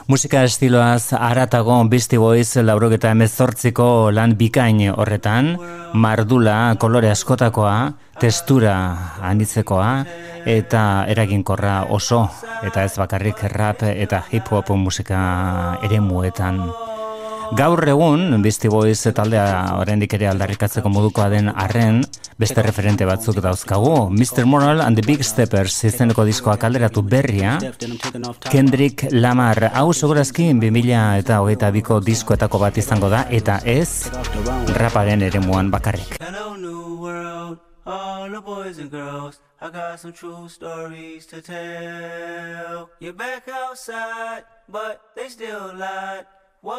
Musika 0.09 0.39
estiloaz 0.41 1.13
aratago 1.13 1.75
Beastie 1.85 2.17
Boys 2.17 2.55
laurogeta 2.65 3.11
emezortziko 3.13 4.09
lan 4.09 4.31
bikain 4.39 4.79
horretan, 4.89 5.51
mardula 5.93 6.55
kolore 6.81 7.11
askotakoa, 7.13 7.75
testura 8.17 8.73
anitzekoa, 9.29 9.91
eta 10.49 11.05
eraginkorra 11.13 11.75
oso, 11.93 12.23
eta 12.65 12.87
ez 12.89 12.95
bakarrik 12.97 13.43
rap 13.53 13.85
eta 13.85 14.23
hip 14.33 14.49
hop 14.49 14.73
musika 14.81 15.19
ere 15.85 16.01
muetan. 16.01 16.57
Gaur 17.53 17.85
egun, 17.93 18.41
Beastie 18.41 18.73
Boys 18.73 19.05
taldea 19.13 19.75
oraindik 19.77 20.17
ere 20.17 20.31
aldarrikatzeko 20.33 20.89
modukoa 20.89 21.29
den 21.29 21.53
arren, 21.53 22.01
beste 22.39 22.63
referente 22.63 23.05
batzuk 23.05 23.41
dauzkagu. 23.43 24.09
Mr. 24.15 24.45
Moral 24.45 24.81
and 24.81 24.95
the 24.95 25.03
Big 25.05 25.23
Steppers 25.27 25.83
izeneko 25.83 26.23
diskoa 26.23 26.55
kalderatu 26.57 27.03
berria, 27.03 27.59
Kendrick 28.49 29.07
Lamar, 29.11 29.71
hau 29.75 29.91
segurazki 29.93 30.53
2000 30.53 31.19
eta 31.19 31.41
hogeita 31.43 31.71
biko 31.75 31.99
diskoetako 31.99 32.59
bat 32.63 32.77
izango 32.79 33.09
da, 33.11 33.25
eta 33.29 33.59
ez 33.65 34.09
raparen 34.79 35.21
ere 35.27 35.39
muan 35.43 35.71
bakarrik. 35.71 36.15
Hello, 36.23 36.55
new 36.55 36.95
world, 37.03 37.59
all 37.85 38.31
the 38.31 38.41
boys 38.41 38.79
and 38.79 38.89
girls. 38.89 39.41
I 39.61 39.69
got 39.69 39.99
some 39.99 40.13
true 40.13 40.47
stories 40.47 41.25
to 41.27 41.41
tell. 41.41 42.89
You're 43.01 43.11
back 43.11 43.49
outside, 43.49 44.45
but 44.69 45.01
they 45.17 45.27
still 45.27 45.75
lied. 45.75 46.25
Whoa, 46.61 46.77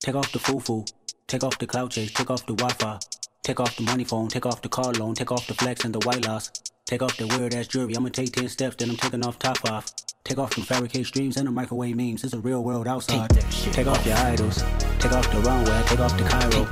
Take 0.00 0.16
off 0.16 0.32
the 0.32 0.38
foo-foo. 0.38 0.84
Take 1.32 1.44
off 1.44 1.56
the 1.56 1.66
cloud 1.66 1.90
chase. 1.90 2.12
Take 2.12 2.30
off 2.30 2.44
the 2.44 2.52
Wi-Fi. 2.52 2.98
Take 3.42 3.58
off 3.58 3.74
the 3.74 3.84
money 3.84 4.04
phone. 4.04 4.28
Take 4.28 4.44
off 4.44 4.60
the 4.60 4.68
car 4.68 4.92
loan. 4.92 5.14
Take 5.14 5.32
off 5.32 5.46
the 5.46 5.54
flex 5.54 5.82
and 5.82 5.94
the 5.94 6.06
white 6.06 6.26
loss. 6.26 6.50
Take 6.84 7.00
off 7.00 7.16
the 7.16 7.26
weird 7.26 7.54
ass 7.54 7.68
jewelry. 7.68 7.96
I'ma 7.96 8.10
take 8.10 8.32
10 8.32 8.50
steps, 8.50 8.76
then 8.76 8.90
I'm 8.90 8.98
taking 8.98 9.24
off 9.24 9.38
top 9.38 9.56
off. 9.64 9.94
Take 10.24 10.38
off 10.38 10.54
them 10.54 10.64
fabricate 10.64 11.06
streams 11.06 11.36
and 11.36 11.48
the 11.48 11.50
microwave 11.50 11.96
memes. 11.96 12.22
It's 12.22 12.32
a 12.32 12.38
real 12.38 12.62
world 12.62 12.86
outside. 12.86 13.28
Take, 13.72 13.88
off 13.88 14.06
your 14.06 14.16
idols. 14.16 14.62
Take 15.00 15.12
off 15.12 15.30
the 15.32 15.40
runway. 15.40 15.82
Take 15.86 15.98
off 15.98 16.16
the 16.16 16.22
Cairo. 16.22 16.64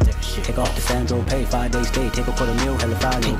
Take, 0.44 0.56
off 0.56 0.72
the 0.74 0.80
Sandro 0.80 1.22
Pay. 1.24 1.44
Five 1.44 1.72
day 1.72 1.82
stay. 1.82 2.08
Take 2.10 2.28
off 2.28 2.38
for 2.38 2.46
the 2.46 2.54
meal. 2.54 2.78
Hella 2.78 2.94
follow. 2.96 3.36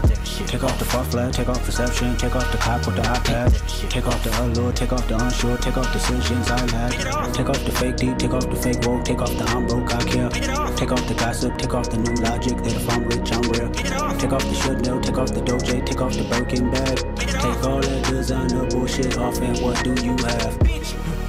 Take 0.46 0.64
off 0.64 0.78
the 0.80 0.84
fuck 0.84 1.06
flag. 1.06 1.32
Take 1.32 1.48
off 1.48 1.64
perception. 1.64 2.16
Take 2.16 2.34
off 2.34 2.50
the 2.50 2.58
cop 2.58 2.84
with 2.86 2.96
the 2.96 3.02
iPad. 3.02 3.88
Take 3.88 4.06
off 4.06 4.22
the 4.24 4.30
allure. 4.42 4.72
Take 4.72 4.92
off 4.92 5.06
the 5.06 5.16
unsure. 5.16 5.56
Take 5.58 5.76
off 5.76 5.92
decisions 5.92 6.50
I 6.50 6.58
had. 6.70 7.32
Take 7.32 7.48
off 7.48 7.64
the 7.64 7.70
fake 7.70 7.96
deep. 7.96 8.18
Take 8.18 8.34
off 8.34 8.50
the 8.50 8.56
fake 8.56 8.84
woke. 8.84 9.04
Take 9.04 9.22
off 9.22 9.30
the 9.38 9.44
I'm 9.44 9.66
broke. 9.68 9.94
I 9.94 10.02
care. 10.02 10.30
Take 10.76 10.90
off 10.90 11.06
the 11.06 11.14
gossip. 11.14 11.56
Take 11.56 11.72
off 11.72 11.88
the 11.88 11.98
new 11.98 12.14
logic. 12.20 12.58
That 12.58 12.74
if 12.74 12.90
I'm 12.90 13.04
rich, 13.04 13.32
I'm 13.32 13.42
real. 13.52 13.70
Take 14.18 14.32
off 14.32 14.42
the 14.42 14.54
should 14.54 14.84
know. 14.84 15.00
Take 15.00 15.18
off 15.18 15.32
the 15.32 15.40
doje. 15.40 15.86
Take 15.86 16.00
off 16.00 16.14
the 16.14 16.24
Birkin 16.24 16.70
bag. 16.70 16.98
Take 17.16 17.64
all 17.64 17.80
that 17.80 18.04
designer 18.10 18.66
bullshit 18.66 19.16
off 19.16 19.38
and 19.40 19.58
what 19.60 19.82
do 19.84 19.99
you 20.02 20.16
have? 20.16 21.19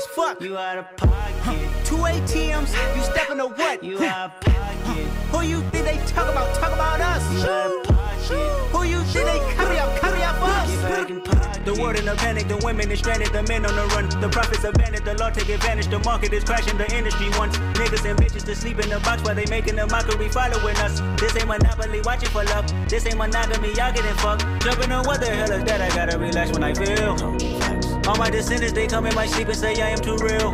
Ugh, 0.00 0.06
you 0.06 0.06
as 0.06 0.06
fuck. 0.06 0.40
You 0.40 0.58
out 0.58 0.78
of 0.78 0.96
pocket. 0.96 1.84
Two 1.84 1.96
ATMs, 1.96 2.72
you 2.96 3.02
stepping 3.02 3.38
to 3.38 3.46
what? 3.46 3.82
You 3.84 3.98
out 4.04 4.30
of 4.30 4.40
pocket. 4.40 5.06
Who 5.32 5.42
you 5.42 5.60
think 5.70 5.84
they 5.84 5.96
talk 6.12 6.28
about? 6.28 6.54
Talk 6.56 6.72
about 6.72 7.00
us. 7.00 7.32
You 7.32 7.48
out 7.48 7.70
of 7.70 7.84
pocket. 7.84 8.30
Who 8.72 8.84
you 8.84 9.00
think 9.02 9.26
they 9.26 9.54
carry 9.54 9.78
up? 9.78 10.00
Carry 10.00 10.22
up 10.22 10.36
us. 10.40 10.70
Get 10.70 10.82
back 10.82 11.10
in 11.10 11.20
pocket. 11.20 11.64
The 11.64 11.74
world 11.74 11.96
in 11.96 12.08
a 12.08 12.14
panic, 12.14 12.48
the 12.48 12.56
women 12.64 12.90
is 12.90 13.00
stranded, 13.00 13.32
the 13.32 13.42
men 13.42 13.66
on 13.66 13.74
the 13.76 13.86
run. 13.94 14.08
The 14.20 14.28
profits 14.28 14.64
abandoned, 14.64 15.04
the 15.04 15.14
law 15.18 15.30
take 15.30 15.48
advantage. 15.48 15.88
The 15.88 15.98
market 15.98 16.32
is 16.32 16.44
crashing, 16.44 16.78
the 16.78 16.90
industry 16.96 17.28
wants 17.38 17.58
niggas 17.58 18.08
and 18.08 18.18
bitches 18.18 18.44
to 18.46 18.56
sleep 18.56 18.78
in 18.78 18.88
the 18.88 19.00
box 19.00 19.22
while 19.22 19.34
they 19.34 19.46
making 19.46 19.78
a 19.78 19.86
mockery 19.86 20.28
following 20.30 20.76
us. 20.78 21.00
This 21.20 21.36
ain't 21.36 21.48
monopoly, 21.48 22.00
watching 22.02 22.30
for 22.30 22.44
love. 22.44 22.64
This 22.88 23.06
ain't 23.06 23.18
monogamy, 23.18 23.74
y'all 23.74 23.92
getting 23.92 24.16
fucked. 24.16 24.46
Jumping 24.62 24.92
on 24.92 25.04
what 25.04 25.20
the 25.20 25.26
hell 25.26 25.52
is 25.52 25.64
that? 25.64 25.80
I 25.80 25.88
gotta 25.94 26.18
relax 26.18 26.52
when 26.52 26.64
I 26.64 26.72
feel. 26.72 27.79
All 28.10 28.16
my 28.16 28.28
descendants, 28.28 28.72
they 28.72 28.88
come 28.88 29.06
in 29.06 29.14
my 29.14 29.24
sleep 29.24 29.46
and 29.46 29.56
say 29.56 29.80
I 29.80 29.90
am 29.90 29.98
too 30.00 30.16
real. 30.16 30.48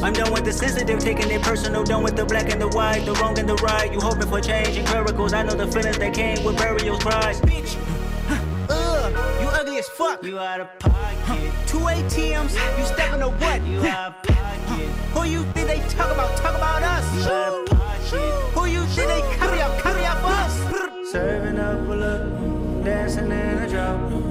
I'm 0.00 0.12
done 0.12 0.32
with 0.32 0.44
the 0.44 0.52
sensitive, 0.52 1.00
taking 1.00 1.28
it 1.28 1.42
personal. 1.42 1.82
Done 1.82 2.04
with 2.04 2.14
the 2.14 2.24
black 2.24 2.52
and 2.52 2.60
the 2.60 2.68
white, 2.68 3.04
the 3.04 3.14
wrong 3.14 3.36
and 3.36 3.48
the 3.48 3.56
right. 3.56 3.92
You 3.92 3.98
hoping 3.98 4.28
for 4.28 4.40
change 4.40 4.76
and 4.76 4.88
miracles. 4.90 5.32
I 5.32 5.42
know 5.42 5.54
the 5.54 5.66
feelings 5.66 5.98
that 5.98 6.14
came 6.14 6.44
with 6.44 6.56
burials, 6.56 7.02
cries. 7.02 7.40
Bitch, 7.40 7.76
ugh, 8.68 9.42
you 9.42 9.48
ugly 9.48 9.78
as 9.78 9.88
fuck. 9.88 10.22
You 10.22 10.38
out 10.38 10.60
of 10.60 10.78
pocket. 10.78 11.52
Two 11.66 11.78
ATMs, 11.78 12.52
you 12.78 12.84
stepping 12.84 13.20
to 13.22 13.30
what? 13.30 13.60
You 13.66 13.84
out 13.84 14.14
of 14.14 14.22
pocket. 14.22 14.88
Who 15.14 15.24
you 15.24 15.42
think 15.54 15.66
they 15.66 15.80
talk 15.88 16.12
about? 16.12 16.36
Talk 16.36 16.54
about 16.54 16.84
us. 16.84 17.12
You 17.16 17.32
out 17.32 17.54
of 17.54 17.76
pocket. 17.76 18.08
Who 18.54 18.66
you 18.66 18.86
think 18.86 19.08
they 19.08 19.36
carry 19.36 19.60
up? 19.60 19.82
Carry 19.82 20.04
up 20.04 20.22
us. 20.22 21.10
Serving 21.10 21.58
up 21.58 21.88
a 21.88 21.92
look, 21.92 22.84
dancing 22.84 23.32
in 23.32 23.32
a 23.32 23.68
drop. 23.68 24.27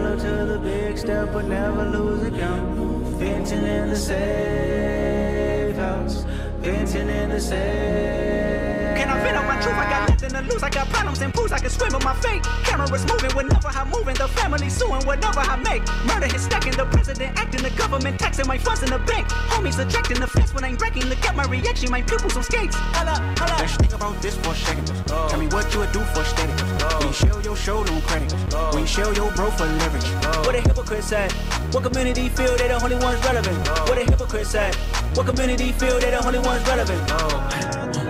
Hello 0.00 0.16
to 0.16 0.46
the 0.46 0.58
big 0.58 0.96
step, 0.96 1.30
but 1.30 1.44
never 1.44 1.84
lose 1.84 2.22
a 2.22 2.30
count. 2.30 2.78
Venting 3.18 3.66
in 3.66 3.90
the 3.90 3.96
safe 3.96 5.76
house, 5.76 6.24
venting 6.62 7.10
in 7.10 7.28
the 7.28 7.38
safe. 7.38 8.69
Can 9.00 9.08
I 9.08 9.18
vent 9.22 9.38
on 9.38 9.46
my 9.46 9.56
truth? 9.62 9.72
I 9.72 9.88
got 9.88 10.10
nothing 10.10 10.28
to 10.28 10.42
lose. 10.52 10.62
I 10.62 10.68
got 10.68 10.86
problems 10.90 11.22
and 11.22 11.32
pools. 11.32 11.52
I 11.52 11.58
can 11.58 11.70
swim 11.70 11.90
with 11.94 12.04
my 12.04 12.12
fate. 12.20 12.42
Cameras 12.68 13.06
moving 13.08 13.34
whenever 13.34 13.68
I'm 13.68 13.88
moving. 13.88 14.14
The 14.14 14.28
family 14.28 14.68
suing 14.68 15.06
whatever 15.06 15.40
I 15.40 15.56
make. 15.56 15.80
Murder 16.04 16.28
is 16.36 16.42
stacking. 16.42 16.76
The 16.76 16.84
president 16.84 17.32
acting. 17.40 17.62
The 17.62 17.70
government 17.70 18.20
taxing 18.20 18.46
my 18.46 18.58
funds 18.58 18.82
in 18.82 18.90
the 18.90 18.98
bank. 18.98 19.26
Homies 19.48 19.80
ejecting 19.80 20.20
the 20.20 20.26
fence 20.26 20.52
when 20.52 20.64
I'm 20.64 20.76
breaking. 20.76 21.06
Look 21.06 21.24
at 21.24 21.34
my 21.34 21.46
reaction. 21.46 21.90
My 21.90 22.02
pupils 22.02 22.36
on 22.36 22.42
skates. 22.42 22.76
Holla, 22.76 23.16
holla. 23.38 23.56
Let's 23.58 23.74
think 23.76 23.94
about 23.94 24.20
this 24.20 24.36
for 24.36 24.52
a 24.52 24.54
second. 24.54 24.86
Tell 25.08 25.40
me 25.40 25.48
what 25.48 25.72
you 25.72 25.80
would 25.80 25.92
do 25.92 26.00
for 26.12 26.22
steady. 26.22 26.52
When 26.52 27.08
you 27.08 27.14
show 27.14 27.40
your 27.40 27.56
show 27.56 27.82
no 27.82 28.00
credit. 28.02 28.34
When 28.74 28.82
you 28.82 28.86
show 28.86 29.10
your 29.12 29.32
bro 29.32 29.50
for 29.50 29.64
leverage. 29.64 30.04
What 30.44 30.54
a 30.54 30.60
hypocrite 30.60 31.04
said. 31.04 31.32
What 31.72 31.84
community 31.84 32.28
feel 32.28 32.54
they 32.58 32.68
the 32.68 32.76
only 32.84 32.96
ones 32.96 33.24
relevant? 33.24 33.66
What 33.88 33.96
a 33.96 34.04
hypocrite 34.04 34.46
said. 34.46 34.74
What 35.16 35.24
community 35.24 35.72
feel 35.72 35.98
they 35.98 36.10
the 36.10 36.22
only 36.22 36.40
ones 36.40 36.60
relevant? 36.68 38.09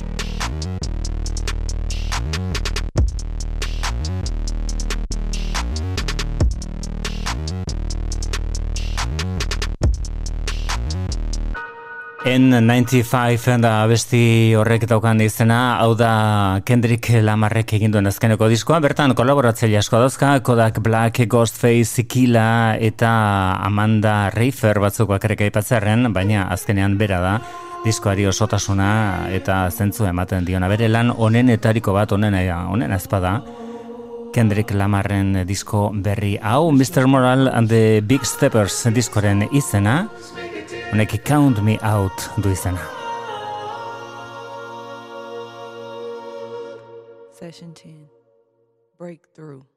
N95 12.21 13.55
da 13.57 13.79
abesti 13.81 14.53
horrek 14.53 14.83
daukan 14.85 15.17
izena, 15.25 15.79
hau 15.81 15.95
da 15.97 16.61
Kendrick 16.69 17.07
Lamarrek 17.25 17.73
egin 17.73 17.89
duen 17.95 18.05
azkeneko 18.05 18.45
diskoa, 18.51 18.77
bertan 18.83 19.15
kolaboratzaile 19.17 19.79
asko 19.79 19.97
dauzka, 20.03 20.35
Kodak 20.45 20.77
Black, 20.85 21.23
Ghostface, 21.25 22.05
Kila 22.05 22.77
eta 22.77 23.09
Amanda 23.65 24.29
Reifer 24.35 24.77
batzuk 24.83 25.09
bakarrik 25.09 25.41
aipatzerren, 25.47 26.11
baina 26.13 26.45
azkenean 26.53 26.99
bera 27.01 27.23
da, 27.25 27.33
diskoari 27.87 28.29
osotasuna 28.29 28.91
eta 29.33 29.63
zentzu 29.73 30.05
ematen 30.05 30.45
diona. 30.45 30.69
Bere 30.69 30.91
lan 30.93 31.09
honen 31.09 31.49
etariko 31.49 31.97
bat 31.97 32.13
honen 32.13 32.37
honen 32.37 32.93
azpada 32.93 33.39
Kendrick 34.31 34.77
Lamarren 34.77 35.41
disko 35.49 35.89
berri 35.91 36.37
hau. 36.37 36.69
Mr. 36.71 37.07
Moral 37.07 37.47
and 37.47 37.67
the 37.67 38.01
Big 38.05 38.23
Steppers 38.29 38.85
diskoren 38.93 39.47
izena 39.51 40.05
Honek 40.91 41.23
Count 41.23 41.63
Me 41.63 41.77
Out 41.81 42.29
du 42.43 42.49
izena. 42.49 42.79
Session 47.31 47.73
10. 47.73 48.09
Breakthrough. 48.97 49.70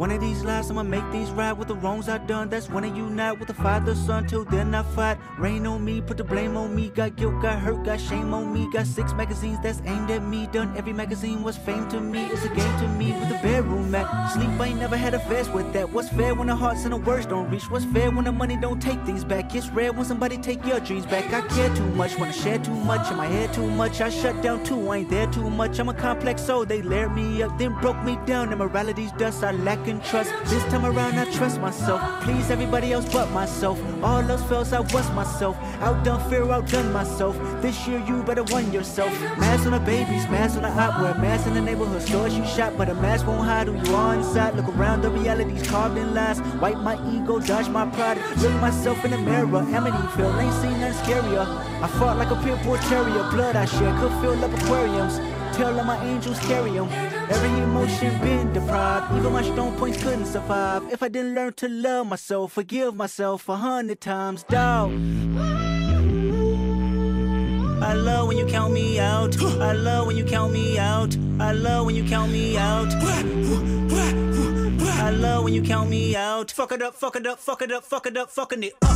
One 0.00 0.12
of 0.12 0.18
these 0.22 0.42
lives, 0.42 0.70
I'ma 0.70 0.82
make 0.82 1.04
these 1.12 1.30
right 1.30 1.52
with 1.52 1.68
the 1.68 1.74
wrongs 1.74 2.08
I 2.08 2.16
done. 2.16 2.48
That's 2.48 2.70
when 2.70 2.84
I 2.84 2.86
unite 2.86 3.38
with 3.38 3.48
the 3.48 3.52
father, 3.52 3.94
son. 3.94 4.26
Till 4.26 4.46
then, 4.46 4.74
I 4.74 4.82
fight. 4.82 5.18
Rain 5.38 5.66
on 5.66 5.84
me, 5.84 6.00
put 6.00 6.16
the 6.16 6.24
blame 6.24 6.56
on 6.56 6.74
me. 6.74 6.88
Got 6.88 7.16
guilt, 7.16 7.42
got 7.42 7.58
hurt, 7.58 7.84
got 7.84 8.00
shame 8.00 8.32
on 8.32 8.50
me. 8.50 8.66
Got 8.72 8.86
six 8.86 9.12
magazines 9.12 9.58
that's 9.62 9.82
aimed 9.84 10.10
at 10.10 10.22
me. 10.22 10.46
Done 10.46 10.74
every 10.74 10.94
magazine 10.94 11.42
was 11.42 11.58
fame 11.58 11.86
to 11.90 12.00
me. 12.00 12.24
It's 12.32 12.46
a 12.46 12.48
game 12.48 12.80
to 12.80 12.88
me 12.88 13.12
with 13.12 13.28
the 13.28 13.38
bedroom 13.42 13.90
mat. 13.90 14.32
Sleep, 14.32 14.48
I 14.58 14.68
ain't 14.68 14.80
never 14.80 14.96
had 14.96 15.12
a 15.12 15.18
fast 15.18 15.52
with 15.52 15.70
that. 15.74 15.92
What's 15.92 16.08
fair 16.08 16.34
when 16.34 16.46
the 16.46 16.56
hearts 16.56 16.84
and 16.84 16.94
the 16.94 16.96
words 16.96 17.26
don't 17.26 17.50
reach? 17.50 17.70
What's 17.70 17.84
fair 17.84 18.10
when 18.10 18.24
the 18.24 18.32
money 18.32 18.56
don't 18.56 18.80
take 18.80 19.04
things 19.04 19.22
back? 19.22 19.54
It's 19.54 19.68
rare 19.68 19.92
when 19.92 20.06
somebody 20.06 20.38
take 20.38 20.64
your 20.64 20.80
dreams 20.80 21.04
back. 21.04 21.30
I 21.30 21.46
care 21.48 21.76
too 21.76 21.90
much, 21.90 22.18
wanna 22.18 22.32
share 22.32 22.58
too 22.58 22.72
much. 22.72 23.10
In 23.10 23.18
my 23.18 23.26
head 23.26 23.52
too 23.52 23.68
much, 23.68 24.00
I 24.00 24.08
shut 24.08 24.40
down 24.40 24.64
too. 24.64 24.80
I 24.88 24.96
ain't 24.96 25.10
there 25.10 25.26
too 25.26 25.50
much. 25.50 25.78
I'm 25.78 25.90
a 25.90 25.94
complex 25.94 26.40
soul. 26.40 26.64
They 26.64 26.80
layered 26.80 27.14
me 27.14 27.42
up, 27.42 27.58
then 27.58 27.78
broke 27.82 28.02
me 28.02 28.18
down. 28.24 28.50
Immorality's 28.50 29.12
dust, 29.12 29.44
I 29.44 29.50
lack 29.50 29.89
in 29.90 30.00
trust. 30.00 30.30
This 30.46 30.62
time 30.70 30.86
around, 30.86 31.18
I 31.18 31.30
trust 31.32 31.60
myself. 31.60 32.00
Please 32.22 32.50
everybody 32.50 32.92
else 32.92 33.06
but 33.12 33.30
myself. 33.32 33.78
All 34.02 34.22
else 34.30 34.42
fails, 34.48 34.72
I 34.72 34.80
was 34.80 35.10
myself. 35.10 35.56
Outdone 35.80 36.22
fear, 36.30 36.50
outdone 36.50 36.92
myself. 36.92 37.36
This 37.60 37.76
year, 37.86 38.02
you 38.06 38.22
better 38.22 38.44
won 38.44 38.72
yourself. 38.72 39.12
Mask 39.38 39.66
on 39.66 39.72
the 39.72 39.80
babies, 39.80 40.24
mask 40.28 40.56
on 40.56 40.62
the 40.62 40.68
op, 40.68 41.02
wear 41.02 41.14
mask 41.14 41.46
in 41.46 41.54
the 41.54 41.60
neighborhood 41.60 42.02
stores 42.02 42.36
you 42.36 42.46
shop, 42.46 42.72
but 42.78 42.88
a 42.88 42.94
mask 42.94 43.26
won't 43.26 43.44
hide 43.44 43.66
who 43.66 43.74
you 43.84 43.94
are 43.94 44.14
inside. 44.14 44.54
Look 44.54 44.68
around, 44.68 45.02
the 45.02 45.10
reality's 45.10 45.68
carved 45.68 45.98
in 45.98 46.14
lies. 46.14 46.40
Wipe 46.62 46.78
my 46.78 46.96
ego, 47.12 47.40
dodge 47.40 47.68
my 47.68 47.86
pride. 47.90 48.18
Look 48.38 48.54
myself 48.60 49.04
in 49.04 49.10
the 49.10 49.18
mirror. 49.18 49.62
Amityville 49.76 50.42
ain't 50.42 50.54
seen 50.62 50.80
nothing 50.80 51.00
scarier. 51.02 51.46
I 51.82 51.88
fought 51.98 52.16
like 52.16 52.30
a 52.30 52.36
pit 52.42 52.62
bull 52.62 52.78
terrier. 52.88 53.24
Blood 53.30 53.56
I 53.56 53.64
shed 53.64 53.98
could 54.00 54.12
fill 54.20 54.44
up 54.44 54.52
aquariums. 54.62 55.18
Tell 55.54 55.78
all 55.78 55.84
my 55.84 56.02
angels 56.04 56.38
carry 56.40 56.78
'em. 56.78 56.88
Every 57.30 57.50
emotion 57.62 58.18
been 58.20 58.52
deprived. 58.52 59.16
Even 59.16 59.32
my 59.32 59.42
strong 59.42 59.76
points 59.76 60.02
couldn't 60.02 60.26
survive. 60.26 60.82
If 60.90 61.02
I 61.02 61.08
didn't 61.08 61.34
learn 61.34 61.52
to 61.54 61.68
love 61.68 62.06
myself, 62.06 62.52
forgive 62.52 62.94
myself 62.96 63.48
a 63.48 63.56
hundred 63.56 64.00
times, 64.00 64.42
dog. 64.44 64.90
I 67.82 67.94
love 67.94 68.28
when 68.28 68.36
you 68.36 68.46
count 68.46 68.72
me 68.72 69.00
out. 69.00 69.36
I 69.42 69.72
love 69.72 70.06
when 70.06 70.16
you 70.16 70.24
count 70.24 70.52
me 70.52 70.78
out. 70.78 71.16
I 71.40 71.52
love 71.52 71.86
when 71.86 71.94
you 71.96 72.04
count 72.04 72.30
me 72.30 72.56
out. 72.56 72.92
I 75.02 75.10
love 75.10 75.44
when 75.44 75.54
you 75.54 75.62
count 75.62 75.88
me 75.88 76.14
out. 76.14 76.50
Fuck 76.50 76.72
it 76.72 76.82
up, 76.82 76.94
fuck 76.94 77.16
it 77.16 77.26
up, 77.26 77.38
fuck 77.38 77.62
it 77.62 77.72
up, 77.72 77.84
fuck 77.84 78.06
it 78.06 78.16
up, 78.16 78.30
fucking 78.30 78.62
it 78.64 78.74
up. 78.82 78.92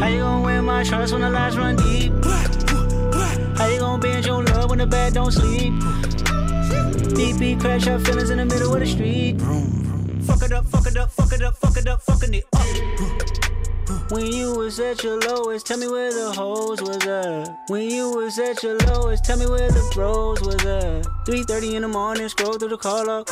How 0.00 0.06
you 0.06 0.20
gonna 0.20 0.46
win 0.46 0.64
my 0.64 0.84
trust 0.84 1.12
when 1.12 1.22
the 1.22 1.30
lies 1.30 1.56
run 1.58 1.76
deep? 1.76 2.12
How 3.58 3.66
you 3.66 3.80
gonna 3.80 4.00
bend 4.00 4.24
your 4.24 4.44
love 4.44 4.70
when 4.70 4.78
the 4.78 4.86
bed 4.86 5.14
don't 5.14 5.32
sleep? 5.32 5.74
Beat 7.16 7.38
beat 7.40 7.58
crash 7.58 7.88
our 7.88 7.98
feelings 7.98 8.30
in 8.30 8.38
the 8.38 8.44
middle 8.44 8.72
of 8.72 8.78
the 8.78 8.86
street. 8.86 9.40
Fuck 10.22 10.42
it 10.44 10.52
up, 10.52 10.64
fuck 10.66 10.86
it 10.86 10.96
up, 10.96 11.10
fuck 11.10 11.32
it 11.32 11.42
up, 11.42 11.56
fuck 11.56 11.76
it 11.76 11.88
up, 11.88 12.00
fucking 12.02 12.34
it 12.34 12.46
up. 12.52 12.62
When 14.12 14.26
you 14.26 14.54
was 14.54 14.78
at 14.78 15.02
your 15.02 15.18
lowest, 15.18 15.66
tell 15.66 15.76
me 15.76 15.88
where 15.88 16.12
the 16.12 16.30
hoes 16.30 16.80
was 16.80 17.04
at. 17.04 17.58
When 17.68 17.90
you 17.90 18.10
was 18.10 18.38
at 18.38 18.62
your 18.62 18.78
lowest, 18.78 19.24
tell 19.24 19.36
me 19.36 19.46
where 19.46 19.70
the 19.72 19.90
bros 19.92 20.40
was 20.40 20.64
at. 20.64 21.04
3:30 21.26 21.74
in 21.74 21.82
the 21.82 21.88
morning, 21.88 22.28
scroll 22.28 22.58
through 22.58 22.68
the 22.68 22.78
call 22.78 23.10
up. 23.10 23.28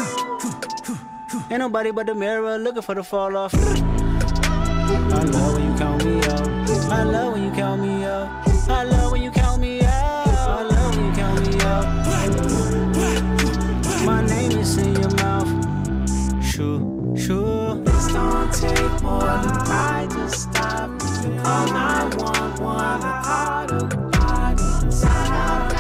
Ain't 1.51 1.61
nobody 1.61 1.93
but 1.93 2.07
the 2.07 2.15
mirror 2.17 2.59
looking 2.59 2.83
for 2.83 2.97
the 2.97 3.05
fall 3.05 3.37
off. 3.37 3.55
I 3.55 3.61
love 5.23 5.55
when 5.55 5.65
you 5.71 5.79
count 5.79 6.05
me 6.05 6.19
out. 6.19 6.49
I 6.91 7.03
love 7.05 7.33
when 7.35 7.45
you 7.45 7.51
count 7.53 7.81
me 7.81 8.05
out. 8.05 8.56
Sure, 16.57 16.81
sure. 17.15 17.83
It's 17.85 18.09
gonna 18.11 18.51
take 18.51 19.03
more 19.03 19.21
than 19.21 19.61
I 19.69 20.09
just 20.11 20.45
stop. 20.45 20.89
911, 20.89 22.57
the 22.57 23.13
heart 23.29 23.73
of 23.73 23.91
the 23.91 23.97
body. 23.97 24.91
Sign 24.91 25.33
out 25.33 25.75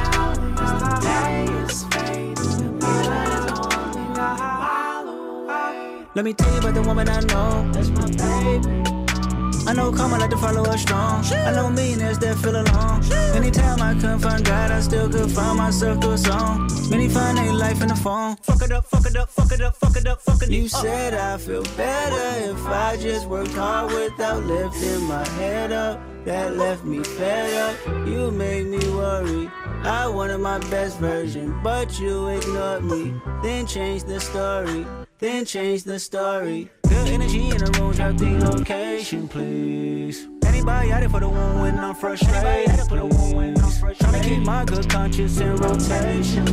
as 0.61 0.73
the 0.83 0.91
day 1.01 1.45
is 1.65 1.85
fading. 1.85 2.77
Only 2.85 4.05
a 4.05 4.29
mile 4.61 5.09
away. 5.09 6.05
Let 6.15 6.27
me 6.27 6.35
tell 6.35 6.53
you 6.53 6.59
about 6.59 6.75
the 6.75 6.83
woman 6.83 7.09
I 7.09 7.21
know. 7.21 7.73
That's 7.73 7.89
my 7.89 8.11
baby. 8.11 8.97
I 9.67 9.73
know 9.73 9.91
karma 9.91 10.19
like 10.19 10.29
to 10.29 10.37
follow 10.37 10.63
us 10.65 10.83
strong. 10.83 11.25
I 11.25 11.53
know 11.53 11.71
millionaires 11.71 12.19
that 12.19 12.37
feel 12.37 12.55
alone. 12.55 13.03
Anytime 13.35 13.81
I 13.81 13.95
couldn't 13.95 14.19
find 14.19 14.45
God, 14.45 14.71
I 14.71 14.81
still 14.81 15.09
could 15.09 15.31
find 15.31 15.57
myself 15.57 16.03
through 16.03 16.13
a 16.13 16.19
song. 16.19 16.66
Many 16.89 17.09
find 17.09 17.37
their 17.37 17.53
life 17.53 17.83
in 17.83 17.89
the 17.89 17.97
phone. 17.97 18.37
Fuck 18.43 18.63
it 18.63 18.73
up, 18.73 18.87
fuck 18.87 19.07
it 19.07 19.17
up, 19.17 19.29
fuck 19.29 19.51
it 19.51 19.61
up, 19.61 19.77
fuck 19.77 19.97
it 19.97 20.07
up, 20.07 20.21
fuck 20.23 20.43
it 20.43 20.45
up. 20.45 20.51
You 20.51 20.69
said 20.69 21.15
I 21.15 21.37
feel 21.37 21.65
better 21.77 22.51
if 22.51 22.65
I 22.67 22.97
just 22.97 23.27
worked 23.27 23.55
hard 23.55 23.93
without 23.93 24.45
lifting 24.45 25.03
my 25.05 25.27
head 25.31 25.73
up. 25.73 26.01
That 26.25 26.57
left 26.57 26.85
me 26.85 27.03
fed 27.03 27.55
up. 27.55 28.07
You 28.07 28.31
made 28.31 28.67
me 28.67 28.79
worry. 28.91 29.51
I 29.85 30.09
wanted 30.09 30.39
my 30.39 30.59
best 30.71 30.99
version, 30.99 31.61
but 31.63 31.99
you 31.99 32.29
ignored 32.29 32.85
me. 32.85 33.15
Then 33.43 33.67
changed 33.67 34.07
the 34.07 34.21
story. 34.21 34.87
Then 35.19 35.45
changed 35.45 35.87
the 35.87 35.99
story. 35.99 36.71
Good 36.89 37.09
energy 37.09 37.51
in 37.51 37.59
the 37.59 37.71
room, 37.79 37.93
drop 37.93 38.17
the 38.17 38.39
location, 38.51 39.29
please. 39.29 40.27
Anybody 40.57 40.91
out 40.91 41.01
there 41.01 41.09
for 41.11 41.21
the 41.21 41.29
one 41.29 41.61
when 41.61 41.79
I'm 41.79 41.95
frustrated? 41.95 42.89
Trying 42.89 44.23
to 44.23 44.27
keep 44.27 44.43
my 44.43 44.65
good 44.65 44.89
conscience 44.89 45.39
in 45.39 45.55
rotation. 45.57 46.47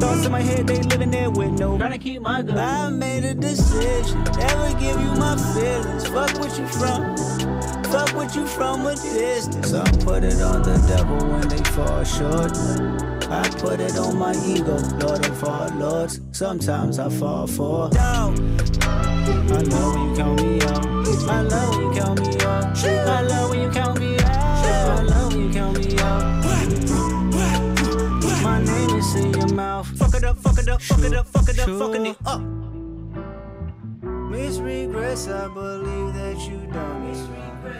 Thoughts 0.00 0.26
in 0.26 0.32
my 0.32 0.40
head, 0.40 0.66
they 0.66 0.82
living 0.82 1.12
there 1.12 1.30
with 1.30 1.52
no. 1.52 1.78
Trying 1.78 1.92
to 1.92 1.98
keep 1.98 2.22
my 2.22 2.42
good. 2.42 2.56
I 2.56 2.90
made 2.90 3.24
a 3.24 3.34
decision, 3.34 4.24
never 4.24 4.72
give 4.80 5.00
you 5.00 5.14
my 5.14 5.36
feelings. 5.54 6.08
Fuck 6.08 6.40
what 6.40 6.58
you 6.58 6.66
from. 6.66 7.16
Fuck 7.84 8.16
what 8.16 8.34
you 8.34 8.44
from 8.44 8.84
a 8.86 8.96
distance. 8.96 9.72
I 9.72 9.88
put 9.98 10.24
it 10.24 10.42
on 10.42 10.62
the 10.62 10.84
devil 10.88 11.18
when 11.18 11.48
they 11.48 11.62
fall 11.70 12.02
short. 12.02 12.50
I 13.30 13.48
put 13.60 13.78
it 13.78 13.96
on 13.96 14.18
my 14.18 14.34
ego, 14.44 14.76
Lord 14.98 15.24
of 15.24 15.44
all 15.44 15.68
lords. 15.76 16.20
Sometimes 16.32 16.98
I 16.98 17.08
fall 17.10 17.46
for 17.46 17.90
doubt. 17.90 18.40
I 18.82 19.62
love 19.62 19.94
when 19.94 20.10
you 20.10 20.16
count 20.16 20.42
me 20.42 20.62
out. 20.62 20.97
I 21.30 21.42
love 21.42 21.76
when 21.76 21.80
you 21.86 21.92
count 22.00 22.20
me 22.20 22.28
out. 22.40 22.84
I 22.84 23.20
love 23.22 23.50
when 23.50 23.60
you 23.60 23.70
count 23.70 24.00
me 24.00 24.18
out. 24.18 24.26
I 24.26 25.02
love 25.02 25.34
when 25.34 25.42
you 25.46 25.52
count 25.52 25.78
me 25.78 25.98
out. 25.98 26.42
My 28.42 28.62
name 28.62 28.90
is 28.98 29.14
in 29.14 29.32
your 29.34 29.48
mouth. 29.48 29.86
Fuck 29.98 30.14
it 30.14 30.24
up, 30.24 30.38
fuck 30.38 30.58
it 30.58 30.68
up, 30.68 30.80
fuck 30.80 31.00
it 31.00 31.14
up, 31.14 31.26
fuck 31.26 31.48
it 31.48 31.58
up, 31.58 31.68
fucking 31.78 32.06
it 32.06 32.16
up. 32.24 32.40
Miss 34.30 34.58
regrets, 34.58 35.28
I 35.28 35.48
believe 35.48 36.14
that 36.14 36.38
you 36.48 36.66
done. 36.72 36.98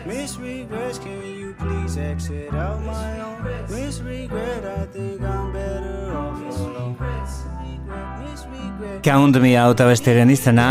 Miss 0.05 0.37
regrets, 0.37 0.99
can 0.99 1.25
you 1.25 1.53
please 1.57 1.97
exit 1.97 2.53
out 2.53 2.81
my 2.83 3.19
own? 3.21 3.43
Miss 3.69 3.99
regret, 3.99 4.65
I 4.65 4.85
think 4.85 5.21
I'm 5.21 5.51
better 5.51 6.13
off 6.15 6.41
alone. 6.59 6.97
Count 9.03 9.37
Me 9.41 9.57
Out 9.59 9.81
abestiaren 9.83 10.29
izena 10.31 10.65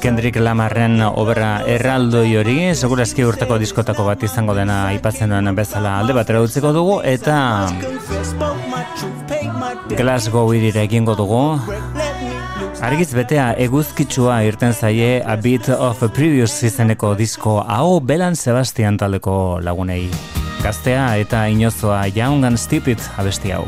Kendrick 0.00 0.38
Lamarren 0.40 1.00
obra 1.06 1.50
erraldoi 1.68 2.30
hori 2.40 2.56
segurazki 2.74 3.24
urteko 3.26 3.58
diskotako 3.60 4.06
bat 4.08 4.22
izango 4.24 4.54
dena 4.56 4.86
aipatzen 4.92 5.32
duen 5.34 5.52
bezala 5.56 5.98
alde 6.00 6.16
batera 6.16 6.40
utziko 6.44 6.72
dugu 6.72 7.00
eta. 7.04 7.38
Glasgow 9.96 10.54
irira 10.56 10.84
egingo 10.86 11.16
dugu 11.18 11.42
Argiz 12.86 13.10
betea 13.16 13.50
eguzkitsua 13.66 14.40
irten 14.46 14.72
zaie 14.72 15.20
A 15.24 15.36
Bit 15.36 15.70
of 15.76 16.02
a 16.04 16.08
Previous 16.08 16.62
izeneko 16.64 17.14
disko 17.18 17.58
hau 17.66 18.00
Belan 18.00 18.36
Sebastian 18.36 18.96
taldeko 19.00 19.60
lagunei 19.64 20.06
Gaztea 20.62 21.16
eta 21.20 21.46
inozoa 21.52 22.06
Young 22.14 22.44
and 22.48 22.60
Stupid 22.60 23.00
abesti 23.16 23.56
hau 23.56 23.66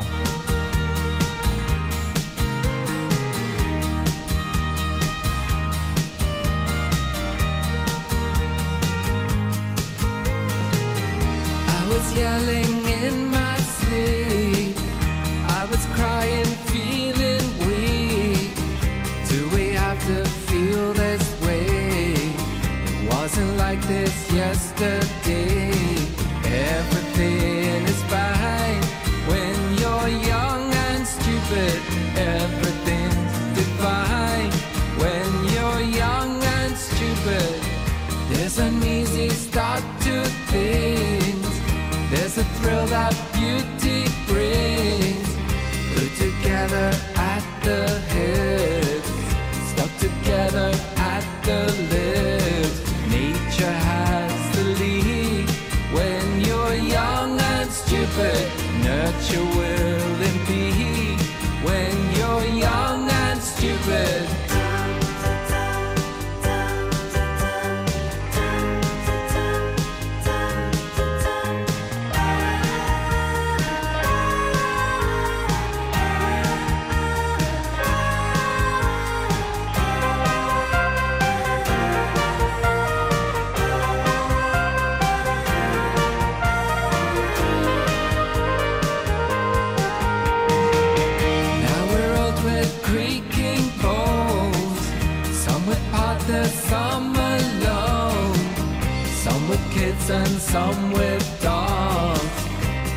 and 100.10 100.40
some 100.40 100.93
with 100.93 101.43
dogs. 101.43 102.20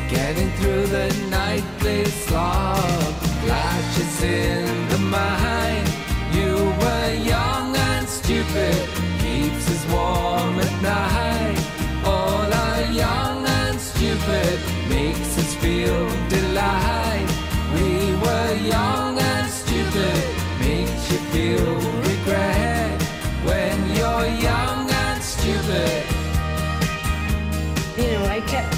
Getting 0.08 0.50
through 0.52 0.86
the 0.86 1.08
nightly 1.30 2.04
slog. 2.04 3.12
Flashes 3.44 4.22
in 4.22 4.88
the 4.88 4.98
mind. 4.98 5.88
You 6.32 6.54
were 6.80 7.14
young 7.14 7.76
and 7.76 8.08
stupid. 8.08 9.01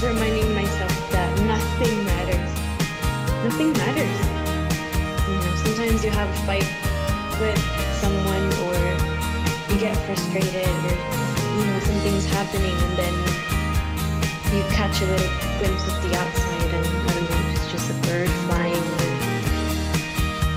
Reminding 0.04 0.54
myself 0.54 0.92
that 1.12 1.30
nothing 1.48 2.04
matters. 2.04 2.50
Nothing 3.44 3.72
matters. 3.72 4.18
You 5.28 5.36
know, 5.40 5.54
sometimes 5.64 6.04
you 6.04 6.10
have 6.10 6.28
a 6.28 6.38
fight 6.44 6.68
with 7.40 7.56
someone 8.04 8.44
or 8.68 8.76
you 9.72 9.80
get 9.80 9.96
frustrated 10.04 10.68
or 10.68 10.96
you 11.56 11.64
know 11.64 11.80
something's 11.80 12.26
happening 12.26 12.76
and 12.76 12.94
then 13.00 13.14
you 14.52 14.62
catch 14.76 15.00
a 15.00 15.06
little 15.06 15.32
glimpse 15.58 15.88
of 15.88 15.96
the 16.04 16.12
outside 16.20 16.70
and 16.74 16.84
I 16.84 17.10
don't 17.14 17.30
know, 17.30 17.52
it's 17.56 17.72
just 17.72 17.88
a 17.88 17.96
bird 18.06 18.28
flying 18.44 18.86
or 19.00 19.08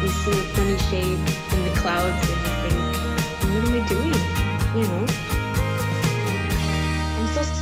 you 0.04 0.10
see 0.12 0.36
a 0.36 0.44
funny 0.56 0.78
shape 0.92 1.24
in 1.56 1.60
the 1.64 1.74
clouds 1.80 2.20
and 2.28 2.40
you 2.44 2.54
think, 2.64 2.80
what 3.48 3.64
am 3.64 3.74
I 3.80 3.88
doing? 3.88 4.22
You 4.76 4.88
know? 4.92 5.27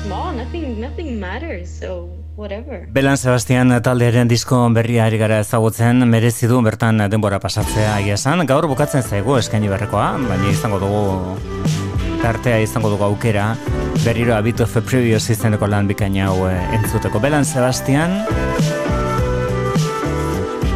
Small, 0.06 0.36
nothing 0.38 0.80
nothing 0.80 1.20
matters, 1.20 1.66
so 1.82 2.10
whatever. 2.38 2.86
Belan 2.94 3.18
Sebastian 3.18 3.74
taldearen 3.82 4.30
disko 4.30 4.60
berria 4.70 5.08
ari 5.10 5.18
gara 5.18 5.40
ezagutzen, 5.42 6.06
merezi 6.06 6.46
du 6.46 6.60
bertan 6.62 7.02
denbora 7.10 7.40
pasatzea 7.42 7.96
esan. 8.14 8.46
Gaur 8.46 8.68
bukatzen 8.70 9.02
zaigu 9.02 9.40
eskaini 9.40 9.72
berrekoa, 9.72 10.12
baina 10.30 10.52
izango 10.52 10.78
dugu 10.84 11.74
tartea 12.22 12.60
izango 12.62 12.92
dugu 12.94 13.08
aukera 13.08 13.56
berriro 14.04 14.36
a 14.36 14.42
bit 14.42 14.62
of 14.62 14.78
a 14.78 14.82
previous 14.82 15.30
izeneko 15.34 15.66
lan 15.66 15.90
bikaina 15.90 16.30
hau 16.30 16.46
eh, 16.52 16.62
entzuteko. 16.78 17.18
Belan 17.20 17.46
Sebastian 17.46 18.14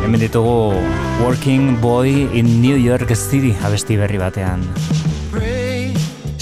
hemen 0.02 0.26
ditugu 0.26 0.74
Working 1.22 1.78
Boy 1.86 2.26
in 2.34 2.64
New 2.66 2.82
York 2.82 3.14
City 3.14 3.54
abesti 3.62 4.02
berri 4.02 4.18
batean. 4.18 4.66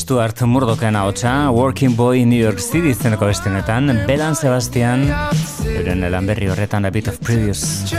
Stuart 0.08 0.42
Murdochen 0.48 0.96
ahotsa 0.96 1.52
Working 1.52 1.98
Boy 1.98 2.22
in 2.22 2.30
New 2.30 2.40
York 2.40 2.62
City 2.64 2.94
izeneko 2.96 3.28
bestionetan 3.28 3.92
Belan 4.08 4.40
Sebastian 4.40 5.04
euren 5.68 6.08
lan 6.08 6.32
berri 6.32 6.48
horretan 6.48 6.88
a 6.88 6.92
bit 6.96 7.12
of 7.12 7.20
previous. 7.20 7.92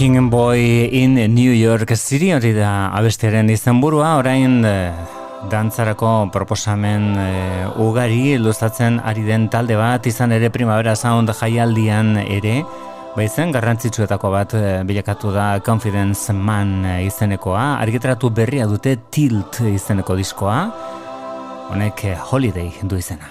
Working 0.00 0.30
Boy 0.30 0.88
in 0.92 1.12
New 1.34 1.52
York 1.52 1.92
City 1.94 2.30
hori 2.32 2.54
da 2.56 2.88
abestiaren 2.96 3.50
izenburua. 3.52 4.14
Orain 4.16 4.62
eh, 4.64 4.94
dantzarako 5.52 6.30
proposamen 6.32 7.02
eh, 7.20 7.66
ugari 7.84 8.38
luzatzen 8.40 8.96
ari 9.04 9.26
den 9.26 9.50
talde 9.52 9.76
bat. 9.76 10.06
Izan 10.08 10.32
ere 10.32 10.48
Primavera 10.48 10.94
Sound 10.96 11.34
jaialdian 11.36 12.16
ere. 12.22 12.62
Baizen, 13.12 13.52
garrantzitsuetako 13.52 14.30
bat 14.32 14.54
eh, 14.56 14.80
bilakatu 14.88 15.34
da 15.36 15.50
Confidence 15.60 16.32
Man 16.32 16.78
izenekoa, 17.04 17.74
argitaratu 17.84 18.32
berria 18.32 18.64
dute 18.72 18.96
Tilt 19.12 19.60
izeneko 19.68 20.16
diskoa, 20.16 20.62
honek 21.74 22.06
Holiday 22.30 22.72
du 22.88 22.96
izena. 22.96 23.28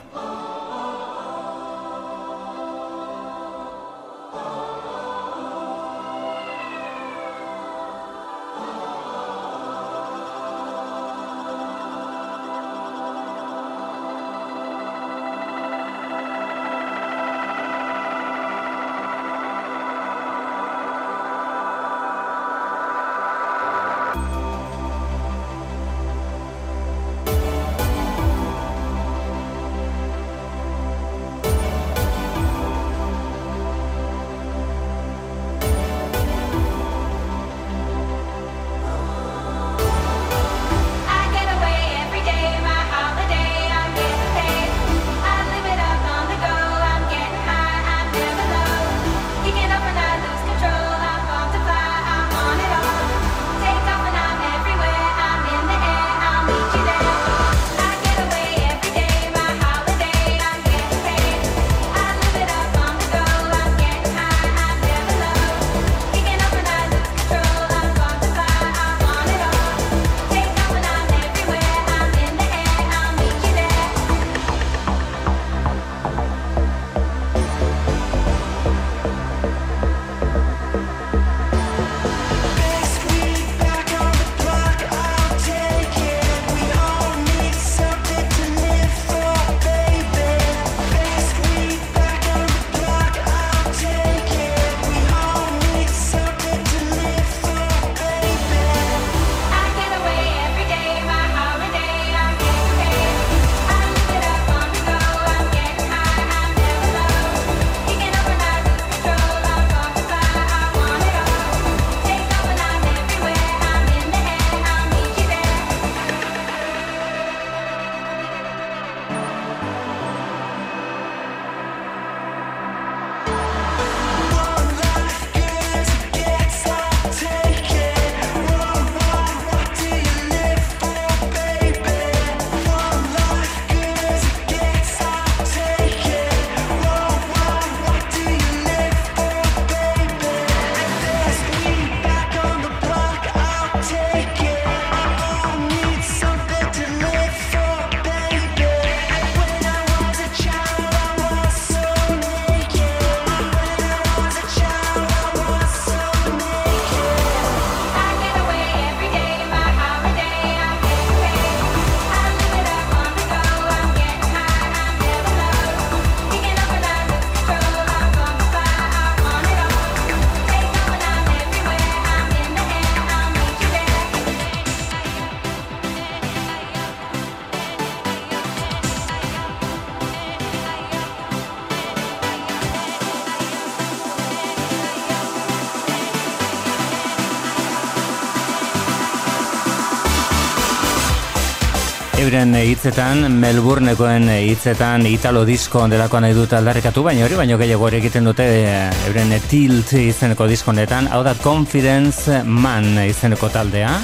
Euren 192.30 192.52
hitzetan, 192.54 193.24
Melbournekoen 193.42 194.28
hitzetan 194.30 195.08
Italo 195.10 195.42
Disco 195.48 195.82
delako 195.90 196.20
nahi 196.22 196.36
dut 196.38 196.52
aldarrikatu, 196.54 197.02
baina 197.08 197.24
hori 197.26 197.40
baino 197.40 197.58
gehiago 197.58 197.88
hori 197.88 197.98
egiten 198.04 198.28
dute 198.30 198.46
eh, 198.68 198.92
euren 199.08 199.34
Tilt 199.50 199.96
izeneko 199.98 200.46
diskonetan, 200.52 201.10
hau 201.10 201.24
da 201.26 201.34
Confidence 201.42 202.44
Man 202.46 203.00
izeneko 203.02 203.50
taldea, 203.50 203.96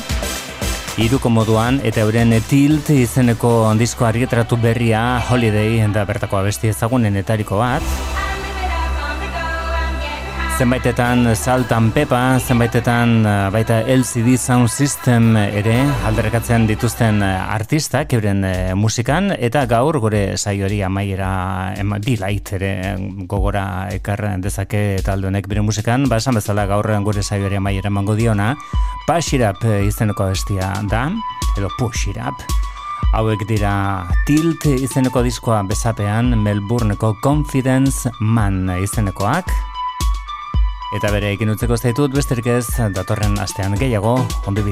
iruko 1.06 1.30
moduan, 1.30 1.78
eta 1.86 2.02
euren 2.02 2.34
Tilt 2.50 2.90
izeneko 2.96 3.52
disko 3.78 4.10
argitratu 4.10 4.58
berria 4.58 5.22
Holiday, 5.30 5.84
da 5.94 6.08
bertako 6.10 6.42
abesti 6.42 6.74
ezagunen 6.74 7.22
etariko 7.22 7.62
bat, 7.62 8.05
Zenbaitetan 10.56 11.36
Saltan 11.36 11.90
Pepa, 11.91 12.40
zenbaitetan 12.40 13.26
eh, 13.27 13.32
baita 13.52 13.82
LCD 13.91 14.38
Sound 14.40 14.69
System 14.72 15.34
ere 15.36 15.73
alderrekatzen 16.07 16.64
dituzten 16.69 17.19
eh, 17.27 17.32
artistak 17.52 18.15
euren 18.15 18.40
eh, 18.48 18.72
musikan. 18.72 19.34
Eta 19.36 19.65
gaur 19.68 19.99
gure 19.99 20.38
saiori 20.38 20.80
amaiera 20.88 21.73
ema, 21.76 21.99
bilait 21.99 22.53
ere 22.56 22.72
gogora 23.27 23.90
ekar 23.98 24.23
dezake 24.40 25.02
talde 25.03 25.27
honek 25.27 25.52
bere 25.52 25.60
musikan, 25.60 26.07
ba 26.07 26.22
esan 26.23 26.40
bezala 26.40 26.64
gaur 26.72 26.88
gure 27.03 27.19
saiori 27.19 27.60
amaiera 27.60 27.91
emango 27.91 28.15
diona. 28.15 28.53
Pashirap 29.11 29.60
izeneko 29.84 30.32
bestia 30.32 30.72
da 30.88 31.10
edo 31.60 31.68
Pushirap 31.76 32.48
Hauek 33.11 33.44
dira 33.48 34.07
Tilt 34.26 34.72
izeneko 34.72 35.22
diskoa 35.22 35.61
bezapean 35.68 36.32
Melbourneko 36.40 37.18
Confidence 37.22 38.07
Man 38.19 38.69
izenekoak 38.80 39.75
Eta 40.96 41.12
bere 41.12 41.34
ekin 41.36 41.52
utzeko 41.52 41.76
zaitut 41.76 42.16
besterik 42.16 42.48
ez 42.54 42.66
datorren 42.96 43.36
astean 43.44 43.76
gehiago, 43.82 44.16
ondo 44.48 44.64